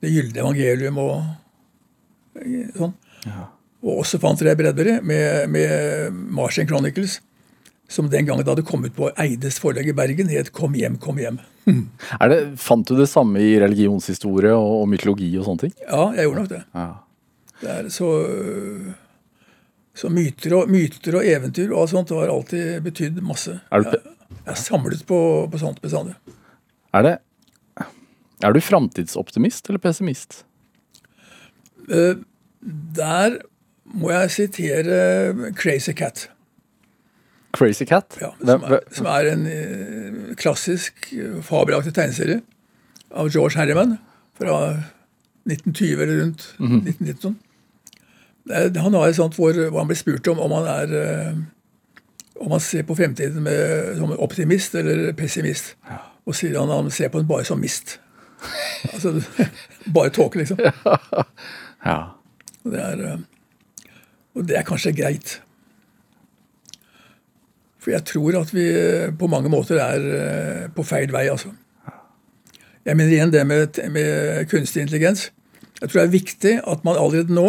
[0.05, 1.15] 'Det gylne evangelium' og
[2.77, 2.95] sånn.
[3.25, 3.45] sånn.
[3.85, 7.19] Og også fant jeg Bradbury med, med Martian Chronicles,
[7.89, 11.17] som den gangen da hadde kommet på Eides forlag i Bergen, het 'Kom hjem, kom
[11.21, 11.39] hjem'.
[12.21, 15.75] Er det, fant du det samme i religionshistorie og, og mytologi og sånne ting?
[15.89, 16.63] Ja, jeg gjorde nok det.
[16.75, 16.89] Ja.
[17.63, 18.09] det er så,
[19.95, 23.61] så myter, og, myter og eventyr og alt sånt har alltid betydd masse.
[23.73, 24.03] Er du, Jeg,
[24.35, 25.19] jeg er samlet på,
[25.51, 26.17] på sånt bestandig.
[26.95, 27.19] er det
[28.43, 30.45] Er du framtidsoptimist eller pessimist?
[31.91, 32.15] Eh,
[32.97, 33.39] Der
[33.95, 36.31] må jeg sitere Crazy Cat.
[37.55, 38.17] Crazy Cat?
[38.21, 42.41] Ja, som, er, som er en eh, klassisk eh, fabelaktig tegneserie
[43.15, 43.99] av George Harriman
[44.35, 44.57] fra
[45.47, 47.37] 1920 eller rundt 1919.
[48.49, 51.37] Det er- Han har et sånt hvor, hvor han blir spurt om om han er
[52.41, 55.77] om han ser på fremtiden med, som optimist eller pessimist.
[56.27, 58.01] Og sier han han ser på den bare som mist.
[58.95, 59.15] Altså
[59.97, 60.61] bare tåke, liksom.
[61.85, 61.99] Ja.
[62.65, 63.91] Og det er, eh,
[64.35, 65.35] og det er kanskje greit.
[67.85, 71.53] For jeg tror at vi eh, på mange måter er eh, på feil vei, altså.
[72.85, 75.31] Jeg mener igjen det med, med kunstig intelligens.
[75.81, 77.47] Jeg tror det er viktig at man allerede nå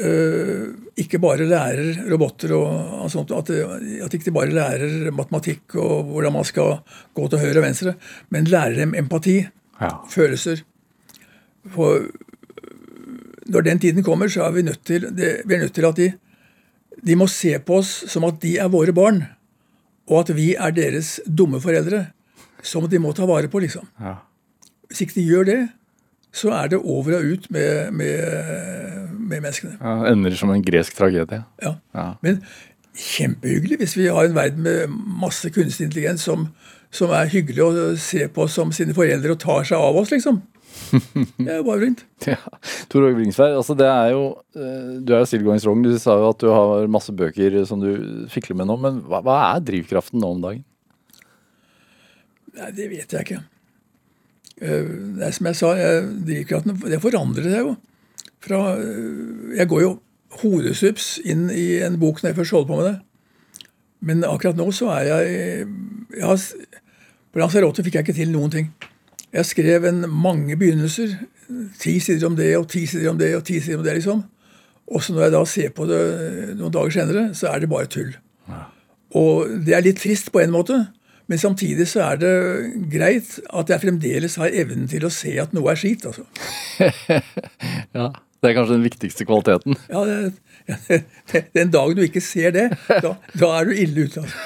[0.00, 6.12] øh, ikke bare lærer roboter og sånt, at, at ikke de bare lærer matematikk og
[6.12, 6.78] hvordan man skal
[7.16, 7.94] gå til høyre og venstre,
[8.32, 9.38] men lærer dem empati,
[9.80, 9.90] Ja.
[10.10, 10.62] følelser.
[11.74, 12.06] For
[13.46, 15.96] når den tiden kommer, så er vi nødt til, det, vi er nødt til at
[15.96, 16.12] de,
[17.06, 19.24] de må se på oss som at de er våre barn,
[20.06, 22.06] og at vi er deres dumme foreldre,
[22.62, 23.86] som de må ta vare på, liksom.
[24.00, 24.18] Ja.
[24.88, 25.58] Hvis ikke de gjør det,
[26.36, 28.22] så er det over og ut med, med,
[29.12, 29.76] med menneskene.
[29.80, 31.42] Ja, ender som en gresk tragedie.
[31.62, 31.74] Ja.
[31.94, 32.08] Ja.
[32.22, 32.42] Men
[32.96, 36.48] kjempehyggelig hvis vi har en verden med masse kunstig intelligens som,
[36.94, 37.70] som er hyggelig å
[38.00, 40.42] se på som sine foreldre og tar seg av oss, liksom.
[41.40, 42.02] Det er jo bare fint.
[42.28, 42.36] Ja.
[42.92, 44.24] Tor Åge Bringsvær, altså det er jo
[44.58, 45.80] eh, Du er jo still going strong.
[45.82, 48.76] Du sa jo at du har masse bøker som du fikler med nå.
[48.82, 50.64] Men hva, hva er drivkraften nå om dagen?
[52.56, 53.40] Nei, det vet jeg ikke.
[54.60, 57.74] Eh, Det er som jeg sa, jeg, drivkraften det forandrer seg jo.
[58.46, 59.94] Fra, eh, jeg går jo
[60.42, 62.96] hodesups inn i en bok når jeg først holder på med det.
[64.00, 65.68] Men akkurat nå så er jeg,
[66.16, 66.42] jeg har,
[67.32, 68.70] På Lanzarote fikk jeg ikke til noen ting.
[69.32, 71.16] Jeg skrev en mange begynnelser.
[71.80, 73.98] Ti sider om det og ti sider om det og ti sider om det.
[73.98, 74.24] liksom.
[74.86, 76.02] Og så når jeg da ser på det
[76.58, 78.14] noen dager senere, så er det bare tull.
[79.16, 80.78] Og det er litt trist på en måte,
[81.26, 82.34] men samtidig så er det
[82.92, 86.06] greit at jeg fremdeles har evnen til å se at noe er skit.
[86.06, 86.26] altså.
[87.96, 88.10] Ja,
[88.46, 89.74] Det er kanskje den viktigste kvaliteten.
[89.90, 90.30] Ja, det,
[91.56, 94.22] Den dagen du ikke ser det, da, da er du ille ute.
[94.22, 94.38] altså.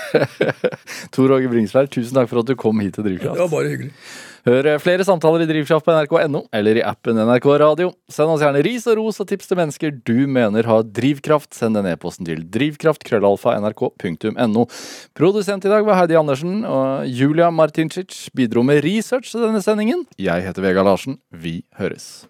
[1.15, 3.37] Tor Åge Bringsvær, tusen takk for at du kom hit til Drivkraft.
[3.37, 3.93] Det var bare hyggelig.
[4.49, 7.91] Hør flere samtaler i Drivkraft på nrk.no eller i appen NRK Radio.
[8.09, 11.53] Send oss gjerne ris og ros og tips til mennesker du mener har drivkraft.
[11.57, 14.65] Send den e-posten til drivkraft.krøllalfa.nrk.no.
[15.13, 20.09] Produsent i dag var Heidi Andersen, og Julia Martincic bidro med research til denne sendingen.
[20.17, 21.21] Jeg heter Vega Larsen.
[21.29, 22.30] Vi høres.